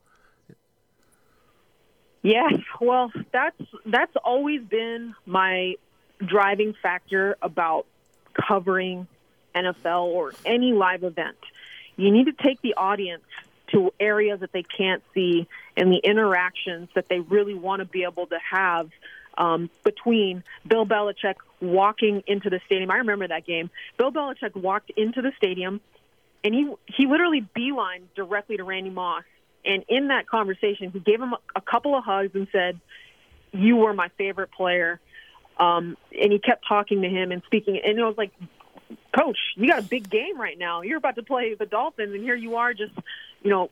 Yeah, 2.23 2.49
well, 2.81 3.13
that's 3.33 3.61
that's 3.87 4.17
always 4.25 4.63
been 4.63 5.15
my 5.25 5.77
driving 6.25 6.75
factor 6.83 7.37
about 7.41 7.87
covering 8.35 9.07
NFL 9.55 10.05
or 10.05 10.33
any 10.45 10.73
live 10.73 11.05
event. 11.05 11.39
You 11.97 12.11
need 12.11 12.25
to 12.25 12.33
take 12.33 12.61
the 12.61 12.75
audience 12.75 13.25
to 13.73 13.93
areas 14.01 14.41
that 14.41 14.53
they 14.53 14.63
can't 14.63 15.03
see 15.15 15.47
and 15.77 15.93
the 15.93 15.99
interactions 15.99 16.89
that 16.95 17.09
they 17.09 17.21
really 17.21 17.55
want 17.55 17.81
to 17.81 17.85
be 17.85 18.05
able 18.05 18.27
to 18.27 18.39
have 18.51 18.91
um, 19.37 19.71
between 19.85 20.43
Bill 20.67 20.85
Belichick 20.85 21.37
walking 21.61 22.23
into 22.27 22.51
the 22.51 22.61
stadium. 22.67 22.91
I 22.91 22.97
remember 22.97 23.29
that 23.29 23.47
game. 23.47 23.71
Bill 23.97 24.13
Belichick 24.13 24.55
walked 24.57 24.91
into 24.91 25.23
the 25.23 25.33
stadium, 25.37 25.81
and 26.45 26.55
he 26.55 26.73
he 26.87 27.07
literally 27.07 27.47
beelined 27.57 28.05
directly 28.15 28.57
to 28.57 28.65
Randy 28.65 28.91
Moss. 28.91 29.25
And 29.65 29.85
in 29.89 30.09
that 30.09 30.29
conversation, 30.29 30.91
he 30.91 31.01
gave 31.01 31.21
him 31.21 31.35
a, 31.55 31.61
couple 31.61 31.95
of 31.97 32.05
hugs 32.05 32.35
and 32.35 32.49
said, 32.53 32.81
"You 33.53 33.77
were 33.77 33.93
my 33.93 34.09
favorite 34.19 34.51
player." 34.51 35.01
Um, 35.57 35.97
and 36.21 36.33
he 36.33 36.39
kept 36.39 36.67
talking 36.69 37.03
to 37.03 37.09
him 37.09 37.33
and 37.33 37.43
speaking. 37.45 37.81
And 37.85 38.01
I 38.01 38.07
was 38.07 38.17
like, 38.17 38.31
Coach, 39.19 39.39
you 39.57 39.69
got 39.69 39.81
a 39.81 39.83
big 39.83 40.09
game 40.09 40.41
right 40.41 40.57
now. 40.57 40.83
You're 40.83 40.99
about 40.99 41.17
to 41.17 41.23
play 41.23 41.55
the 41.55 41.67
Dolphins, 41.67 42.15
and 42.15 42.23
here 42.23 42.37
you 42.37 42.57
are 42.57 42.73
just 42.75 42.93
you 43.43 43.51
know, 43.51 43.71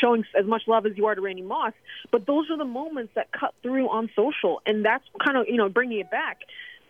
showing 0.00 0.24
as 0.38 0.46
much 0.46 0.62
love 0.66 0.86
as 0.86 0.92
you 0.96 1.06
are 1.06 1.14
to 1.14 1.20
Randy 1.20 1.42
Moss. 1.42 1.72
But 2.10 2.26
those 2.26 2.50
are 2.50 2.58
the 2.58 2.64
moments 2.64 3.12
that 3.14 3.30
cut 3.32 3.54
through 3.62 3.88
on 3.88 4.10
social, 4.16 4.60
and 4.66 4.84
that's 4.84 5.04
kind 5.24 5.36
of 5.36 5.46
you 5.48 5.56
know 5.56 5.68
bringing 5.68 6.00
it 6.00 6.10
back. 6.10 6.40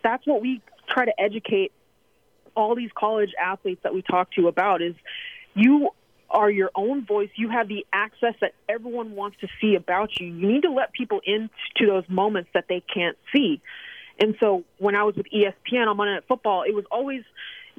That's 0.03 0.27
what 0.27 0.43
we 0.43 0.61
try 0.89 1.05
to 1.05 1.21
educate 1.21 1.73
all 2.57 2.75
these 2.75 2.91
college 2.95 3.31
athletes 3.41 3.81
that 3.83 3.95
we 3.95 4.03
talk 4.03 4.31
to 4.33 4.49
about 4.49 4.83
is 4.83 4.95
you 5.55 5.91
are 6.31 6.51
your 6.51 6.71
own 6.75 7.05
voice. 7.05 7.31
You 7.37 7.49
have 7.49 7.69
the 7.69 7.87
access 7.93 8.35
that 8.41 8.53
everyone 8.69 9.13
wants 9.13 9.39
to 9.41 9.49
see 9.61 9.77
about 9.77 10.19
you. 10.19 10.29
You 10.29 10.53
need 10.53 10.63
to 10.63 10.71
let 10.71 10.93
people 10.93 11.21
into 11.25 11.87
those 11.87 12.05
moments 12.09 12.51
that 12.55 12.67
they 12.69 12.83
can't 12.93 13.17
see. 13.35 13.61
And 14.21 14.37
so 14.41 14.65
when 14.79 14.95
I 14.95 15.05
was 15.05 15.17
with 15.17 15.27
ESPN 15.33 15.89
on 15.89 15.97
Monday 15.97 16.15
Night 16.15 16.25
Football, 16.29 16.63
it 16.63 16.75
was 16.75 16.85
always 16.91 17.23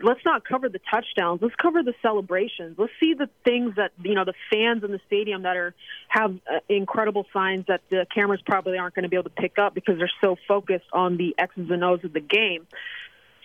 let's 0.02 0.24
not 0.26 0.44
cover 0.44 0.70
the 0.70 0.80
touchdowns. 0.92 1.42
Let's 1.42 1.56
cover 1.56 1.84
the 1.84 1.94
celebrations. 2.02 2.76
Let's 2.78 2.94
see 3.00 3.14
the 3.14 3.30
things 3.44 3.76
that 3.76 3.92
you 4.04 4.14
know 4.14 4.26
the 4.26 4.34
fans 4.52 4.84
in 4.84 4.92
the 4.92 5.00
stadium 5.08 5.44
that 5.44 5.58
are 5.58 5.74
have 6.08 6.36
uh, 6.52 6.60
incredible 6.70 7.26
signs 7.34 7.66
that 7.68 7.82
the 7.90 8.06
cameras 8.14 8.42
probably 8.46 8.78
aren't 8.78 8.96
going 8.96 9.04
to 9.04 9.10
be 9.10 9.16
able 9.16 9.30
to 9.30 9.42
pick 9.42 9.58
up 9.58 9.74
because 9.74 9.98
they're 9.98 10.12
so 10.22 10.36
focused 10.48 10.86
on 10.94 11.18
the 11.18 11.36
X's 11.38 11.70
and 11.70 11.84
O's 11.84 12.04
of 12.04 12.14
the 12.14 12.20
game. 12.20 12.68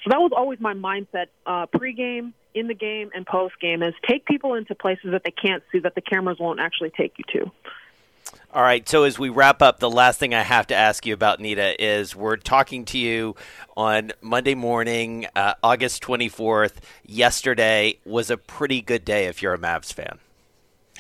So 0.05 0.11
that 0.11 0.21
was 0.21 0.33
always 0.35 0.61
my 0.61 0.73
mindset 0.73 1.27
uh, 1.45 1.67
pregame, 1.67 2.33
in 2.55 2.67
the 2.67 2.75
game, 2.75 3.11
and 3.15 3.27
postgame: 3.27 3.87
is 3.87 3.95
take 4.09 4.27
people 4.27 4.55
into 4.55 4.75
places 4.75 5.13
that 5.13 5.23
they 5.25 5.31
can't 5.31 5.63
see 5.73 5.81
that 5.81 5.95
the 5.95 6.01
cameras 6.01 6.39
won't 6.41 6.61
actually 6.61 6.91
take 6.91 7.15
you 7.19 7.25
to. 7.41 7.51
All 8.53 8.63
right. 8.63 8.89
So 8.89 9.05
as 9.05 9.19
we 9.19 9.29
wrap 9.29 9.63
up, 9.63 9.79
the 9.79 9.91
last 9.91 10.19
thing 10.19 10.35
I 10.35 10.43
have 10.43 10.67
to 10.69 10.75
ask 10.75 11.07
you 11.07 11.15
about, 11.15 11.39
Neeta, 11.39 11.77
is 11.79 12.17
we're 12.17 12.37
talking 12.37 12.85
to 12.87 12.99
you 12.99 13.37
on 13.77 14.11
Monday 14.21 14.57
morning, 14.57 15.27
uh, 15.37 15.55
August 15.63 16.03
24th. 16.03 16.75
Yesterday 17.05 17.99
was 18.05 18.29
a 18.29 18.37
pretty 18.37 18.83
good 18.83 19.05
day 19.05 19.27
if 19.27 19.41
you're 19.41 19.55
a 19.55 19.59
Mavs 19.59 19.93
fan. 19.93 20.19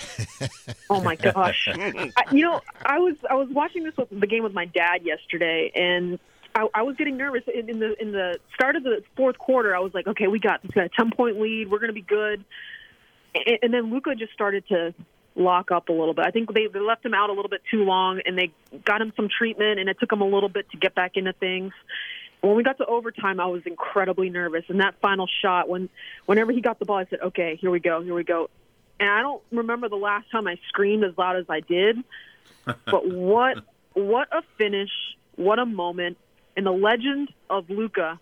oh 0.91 1.03
my 1.03 1.15
gosh! 1.15 1.69
I, 1.69 2.11
you 2.33 2.43
know, 2.43 2.61
I 2.87 2.99
was 2.99 3.17
I 3.29 3.35
was 3.35 3.49
watching 3.51 3.83
this 3.85 3.95
with 3.99 4.09
the 4.11 4.27
game 4.27 4.43
with 4.43 4.55
my 4.55 4.65
dad 4.65 5.03
yesterday, 5.03 5.71
and 5.75 6.19
I, 6.55 6.69
I 6.75 6.83
was 6.83 6.97
getting 6.97 7.17
nervous 7.17 7.43
in, 7.53 7.69
in 7.69 7.81
the 7.81 8.01
in 8.01 8.13
the 8.13 8.39
start 8.55 8.77
of 8.77 8.83
the 8.83 9.03
fourth 9.17 9.39
quarter. 9.39 9.75
I 9.75 9.81
was 9.81 9.93
like, 9.93 10.07
okay, 10.07 10.27
we 10.27 10.39
got. 10.39 10.67
Got 10.73 10.85
a 10.85 10.89
ten 10.89 11.11
point 11.11 11.41
lead. 11.41 11.71
We're 11.71 11.81
going 11.81 11.89
to 11.89 11.95
be 11.95 12.01
good. 12.01 12.45
And, 13.35 13.59
and 13.63 13.75
then 13.75 13.91
Luka 13.93 14.15
just 14.15 14.33
started 14.33 14.67
to 14.69 14.95
lock 15.35 15.71
up 15.71 15.89
a 15.89 15.93
little 15.93 16.15
bit. 16.15 16.27
I 16.27 16.31
think 16.31 16.53
they, 16.53 16.67
they 16.67 16.81
left 16.81 17.05
him 17.05 17.15
out 17.15 17.31
a 17.31 17.33
little 17.33 17.49
bit 17.49 17.63
too 17.71 17.85
long, 17.85 18.21
and 18.25 18.37
they 18.37 18.53
got 18.85 19.01
him 19.01 19.13
some 19.17 19.29
treatment, 19.29 19.79
and 19.79 19.89
it 19.89 19.99
took 20.01 20.13
him 20.13 20.21
a 20.21 20.27
little 20.27 20.49
bit 20.49 20.71
to 20.71 20.77
get 20.77 20.95
back 20.95 21.13
into 21.17 21.33
things. 21.33 21.73
When 22.41 22.57
we 22.57 22.63
got 22.63 22.79
to 22.79 22.87
overtime, 22.87 23.39
I 23.39 23.47
was 23.47 23.63
incredibly 23.67 24.31
nervous. 24.31 24.65
And 24.69 24.81
that 24.81 24.95
final 25.01 25.27
shot, 25.43 25.69
when 25.69 25.89
whenever 26.27 26.53
he 26.53 26.61
got 26.61 26.79
the 26.79 26.85
ball, 26.85 26.97
I 26.97 27.07
said, 27.07 27.21
"Okay, 27.21 27.57
here 27.61 27.71
we 27.71 27.81
go, 27.81 28.03
here 28.03 28.15
we 28.15 28.25
go." 28.25 28.49
And 28.99 29.09
I 29.09 29.21
don't 29.21 29.43
remember 29.53 29.89
the 29.89 29.97
last 29.97 30.31
time 30.31 30.47
I 30.47 30.57
screamed 30.69 31.05
as 31.05 31.17
loud 31.19 31.37
as 31.37 31.47
I 31.49 31.61
did, 31.61 31.99
but 32.65 33.09
what 33.09 33.59
what 33.93 34.29
a 34.33 34.43
finish! 34.57 34.91
What 35.37 35.59
a 35.59 35.67
moment! 35.67 36.17
And 36.57 36.65
the 36.65 36.73
legend 36.73 37.29
of 37.49 37.69
Luka 37.69 38.19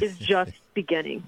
is 0.00 0.18
just 0.18 0.52
beginning. 0.74 1.22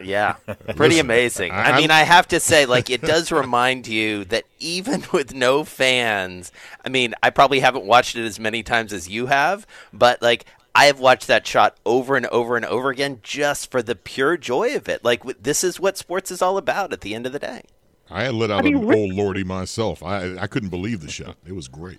Yeah, 0.00 0.36
pretty 0.76 0.98
amazing. 0.98 1.52
I 1.52 1.78
mean, 1.78 1.90
I 1.90 2.02
have 2.02 2.28
to 2.28 2.40
say, 2.40 2.66
like, 2.66 2.90
it 2.90 3.00
does 3.02 3.32
remind 3.32 3.86
you 3.86 4.24
that 4.26 4.44
even 4.58 5.04
with 5.12 5.34
no 5.34 5.64
fans, 5.64 6.52
I 6.84 6.88
mean, 6.88 7.14
I 7.22 7.30
probably 7.30 7.60
haven't 7.60 7.84
watched 7.84 8.16
it 8.16 8.24
as 8.24 8.38
many 8.38 8.62
times 8.62 8.92
as 8.92 9.08
you 9.08 9.26
have, 9.26 9.66
but 9.92 10.20
like, 10.22 10.46
I 10.74 10.86
have 10.86 11.00
watched 11.00 11.26
that 11.28 11.46
shot 11.46 11.76
over 11.86 12.16
and 12.16 12.26
over 12.26 12.56
and 12.56 12.66
over 12.66 12.90
again 12.90 13.20
just 13.22 13.70
for 13.70 13.82
the 13.82 13.94
pure 13.96 14.36
joy 14.36 14.76
of 14.76 14.88
it. 14.88 15.02
Like, 15.02 15.24
this 15.42 15.64
is 15.64 15.80
what 15.80 15.96
sports 15.96 16.30
is 16.30 16.42
all 16.42 16.58
about 16.58 16.92
at 16.92 17.00
the 17.00 17.14
end 17.14 17.24
of 17.24 17.32
the 17.32 17.38
day. 17.38 17.62
I 18.10 18.24
had 18.24 18.34
let 18.34 18.50
out 18.50 18.60
I 18.60 18.62
mean, 18.62 18.76
an 18.76 18.86
Rick, 18.86 18.98
old 18.98 19.12
lordy 19.14 19.44
myself. 19.44 20.02
I 20.02 20.36
I 20.36 20.46
couldn't 20.46 20.68
believe 20.68 21.00
the 21.00 21.10
shot. 21.10 21.36
It 21.46 21.52
was 21.52 21.66
great. 21.66 21.98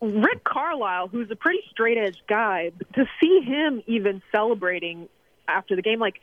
Rick 0.00 0.44
Carlisle, 0.44 1.08
who's 1.08 1.30
a 1.30 1.36
pretty 1.36 1.62
straight 1.70 1.96
edge 1.96 2.18
guy, 2.28 2.72
to 2.94 3.06
see 3.20 3.40
him 3.40 3.82
even 3.86 4.22
celebrating 4.32 5.08
after 5.48 5.76
the 5.76 5.82
game, 5.82 6.00
like 6.00 6.20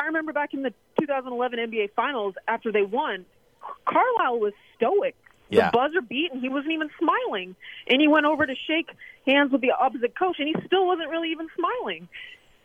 I 0.00 0.06
remember 0.06 0.32
back 0.32 0.54
in 0.54 0.62
the 0.62 0.72
2011 1.00 1.58
NBA 1.58 1.90
Finals 1.94 2.34
after 2.46 2.72
they 2.72 2.82
won, 2.82 3.24
Carlisle 3.86 4.40
was 4.40 4.52
stoic. 4.76 5.16
Yeah. 5.48 5.70
The 5.70 5.76
buzzer 5.76 6.00
beat, 6.00 6.32
and 6.32 6.40
he 6.40 6.48
wasn't 6.48 6.72
even 6.72 6.90
smiling. 6.98 7.54
And 7.86 8.00
he 8.00 8.08
went 8.08 8.26
over 8.26 8.46
to 8.46 8.54
shake 8.66 8.88
hands 9.26 9.52
with 9.52 9.60
the 9.60 9.72
opposite 9.72 10.18
coach, 10.18 10.36
and 10.38 10.48
he 10.48 10.54
still 10.66 10.86
wasn't 10.86 11.08
really 11.10 11.30
even 11.30 11.46
smiling 11.56 12.08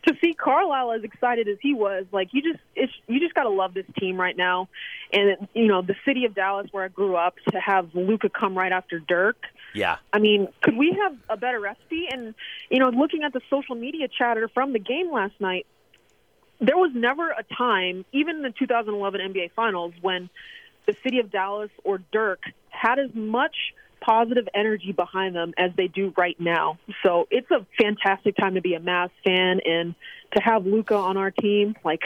to 0.07 0.15
see 0.21 0.33
Carlisle 0.33 0.93
as 0.93 1.03
excited 1.03 1.47
as 1.47 1.57
he 1.61 1.73
was, 1.73 2.05
like 2.11 2.29
you 2.31 2.41
just 2.41 2.63
it's 2.75 2.91
you 3.07 3.19
just 3.19 3.35
got 3.35 3.43
to 3.43 3.49
love 3.49 3.73
this 3.73 3.85
team 3.99 4.19
right 4.19 4.35
now, 4.35 4.67
and 5.13 5.47
you 5.53 5.67
know 5.67 5.81
the 5.81 5.95
city 6.05 6.25
of 6.25 6.33
Dallas 6.33 6.67
where 6.71 6.83
I 6.83 6.87
grew 6.87 7.15
up 7.15 7.35
to 7.51 7.59
have 7.59 7.93
Luka 7.93 8.29
come 8.29 8.57
right 8.57 8.71
after 8.71 8.99
Dirk. 8.99 9.37
Yeah, 9.73 9.97
I 10.11 10.19
mean, 10.19 10.47
could 10.61 10.75
we 10.75 10.97
have 11.01 11.15
a 11.29 11.37
better 11.37 11.59
recipe? 11.59 12.07
And 12.11 12.33
you 12.69 12.79
know, 12.79 12.89
looking 12.89 13.23
at 13.23 13.33
the 13.33 13.41
social 13.49 13.75
media 13.75 14.07
chatter 14.07 14.47
from 14.47 14.73
the 14.73 14.79
game 14.79 15.11
last 15.11 15.39
night, 15.39 15.67
there 16.61 16.77
was 16.77 16.91
never 16.93 17.29
a 17.29 17.43
time, 17.55 18.05
even 18.13 18.37
in 18.37 18.41
the 18.43 18.51
2011 18.51 19.33
NBA 19.33 19.51
Finals, 19.55 19.93
when 20.01 20.29
the 20.85 20.95
city 21.03 21.19
of 21.19 21.31
Dallas 21.31 21.71
or 21.83 21.99
Dirk 22.11 22.41
had 22.69 22.99
as 22.99 23.13
much 23.13 23.55
positive 23.99 24.47
energy 24.53 24.91
behind 24.91 25.35
them 25.35 25.53
as 25.57 25.71
they 25.75 25.87
do 25.87 26.13
right 26.17 26.39
now. 26.39 26.79
So 27.03 27.27
it's 27.29 27.49
a 27.51 27.65
fantastic 27.79 28.35
time 28.35 28.55
to 28.55 28.61
be 28.61 28.73
a 28.73 28.79
Mavs 28.79 29.11
fan 29.23 29.59
and 29.65 29.95
to 30.35 30.41
have 30.41 30.65
Luka 30.65 30.95
on 30.95 31.17
our 31.17 31.31
team. 31.31 31.75
Like, 31.83 32.01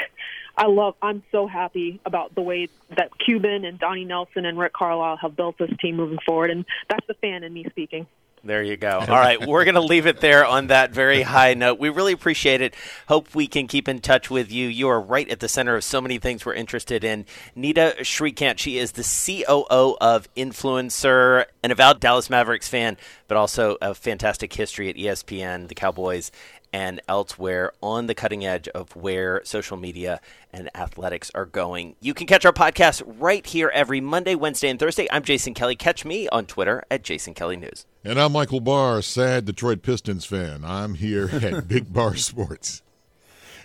I 0.58 0.68
love. 0.68 0.96
I'm 1.02 1.24
so 1.32 1.48
happy 1.48 2.00
about 2.06 2.36
the 2.36 2.42
way 2.42 2.70
that 2.96 3.12
Cuban 3.18 3.66
and 3.66 3.80
Donnie 3.80 4.06
Nelson 4.06 4.46
and 4.46 4.58
Rick 4.58 4.74
Carlisle 4.74 5.18
have 5.18 5.36
built 5.36 5.58
this 5.58 5.72
team 5.82 5.96
moving 5.96 6.20
forward, 6.26 6.50
and 6.50 6.66
that's 6.90 7.06
the 7.08 7.14
fan 7.16 7.44
in 7.44 7.54
me 7.54 7.66
speaking. 7.70 8.08
There 8.46 8.62
you 8.62 8.78
go. 8.78 9.00
All 9.00 9.08
right, 9.08 9.44
we're 9.46 9.66
going 9.66 9.76
to 9.76 9.82
leave 9.82 10.06
it 10.06 10.22
there 10.22 10.46
on 10.46 10.68
that 10.68 10.92
very 10.92 11.24
high 11.24 11.56
note. 11.56 11.80
We 11.80 11.90
really 11.90 12.14
appreciate 12.14 12.62
it. 12.62 12.76
Hope 13.08 13.34
we 13.34 13.48
can 13.48 13.68
keep 13.68 13.90
in 13.90 14.00
touch 14.00 14.30
with 14.30 14.52
you. 14.52 14.68
You 14.68 14.88
are 14.90 15.02
right 15.02 15.28
at 15.30 15.40
the 15.40 15.50
center 15.50 15.76
of 15.76 15.84
so 15.84 16.00
many 16.00 16.20
things 16.20 16.46
we're 16.46 16.54
interested 16.54 17.04
in. 17.04 17.26
Neeta 17.58 17.98
Sreekanth, 18.02 18.60
she 18.60 18.78
is 18.78 18.92
the 18.92 19.02
COO 19.04 19.98
of 20.00 20.32
INFLCR, 20.36 21.46
an 21.64 21.72
avowed 21.72 22.00
Dallas 22.00 22.30
Mavericks 22.30 22.70
fan, 22.70 22.98
but 23.28 23.36
also 23.36 23.78
a 23.82 23.96
fantastic 23.96 24.54
history 24.54 24.90
at 24.90 24.96
ESPN, 24.96 25.68
the 25.68 25.76
Cowboys, 25.76 26.32
and 26.76 27.00
elsewhere 27.08 27.72
on 27.82 28.08
the 28.08 28.14
cutting 28.14 28.46
edge 28.46 28.68
of 28.68 28.94
where 28.98 29.40
social 29.46 29.78
media 29.78 30.20
and 30.52 30.70
athletics 30.76 31.32
are 31.34 31.46
going. 31.46 31.96
You 32.02 32.14
can 32.14 32.28
catch 32.28 32.44
our 32.44 32.52
podcast 32.52 33.02
right 33.06 33.46
here 33.46 33.72
every 33.74 34.02
Monday, 34.02 34.36
Wednesday, 34.36 34.68
and 34.68 34.78
Thursday. 34.78 35.08
I'm 35.10 35.24
Jason 35.24 35.54
Kelly. 35.54 35.78
Catch 35.78 36.04
me 36.04 36.28
on 36.28 36.46
Twitter 36.46 36.84
at 36.92 37.02
Jason 37.02 37.34
Kelly 37.34 37.56
News. 37.56 37.86
And 38.04 38.20
I'm 38.20 38.34
Michael 38.34 38.60
Barr, 38.60 39.02
sad 39.02 39.46
Detroit 39.46 39.84
Pistons 39.84 40.26
fan. 40.26 40.66
I'm 40.66 40.96
here 40.96 41.30
at 41.32 41.66
Big 41.70 41.94
Barr 41.94 42.18
Sports. 42.18 42.82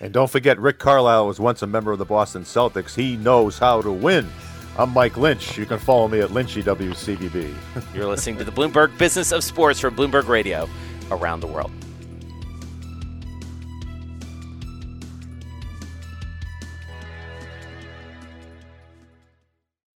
And 0.01 0.13
don't 0.13 0.31
forget, 0.31 0.61
Rick 0.61 0.79
Carlisle 0.79 1.27
was 1.27 1.41
once 1.41 1.63
a 1.63 1.67
member 1.67 1.91
of 1.91 1.99
the 1.99 2.05
Boston 2.05 2.45
Celtics. 2.45 2.95
He 2.95 3.17
knows 3.17 3.59
how 3.59 3.83
to 3.83 3.91
win. 3.91 4.29
I'm 4.79 4.91
Mike 4.91 5.17
Lynch. 5.17 5.59
You 5.59 5.67
can 5.67 5.81
follow 5.81 6.07
me 6.07 6.21
at 6.21 6.29
Lynchy 6.29 6.63
WCVB. 6.63 7.93
You're 7.93 8.07
listening 8.07 8.39
to 8.39 8.45
the 8.45 8.53
Bloomberg 8.53 8.97
Business 8.99 9.33
of 9.33 9.43
Sports 9.43 9.81
from 9.81 9.97
Bloomberg 9.97 10.29
Radio 10.29 10.69
around 11.11 11.41
the 11.41 11.49
world. 11.49 11.73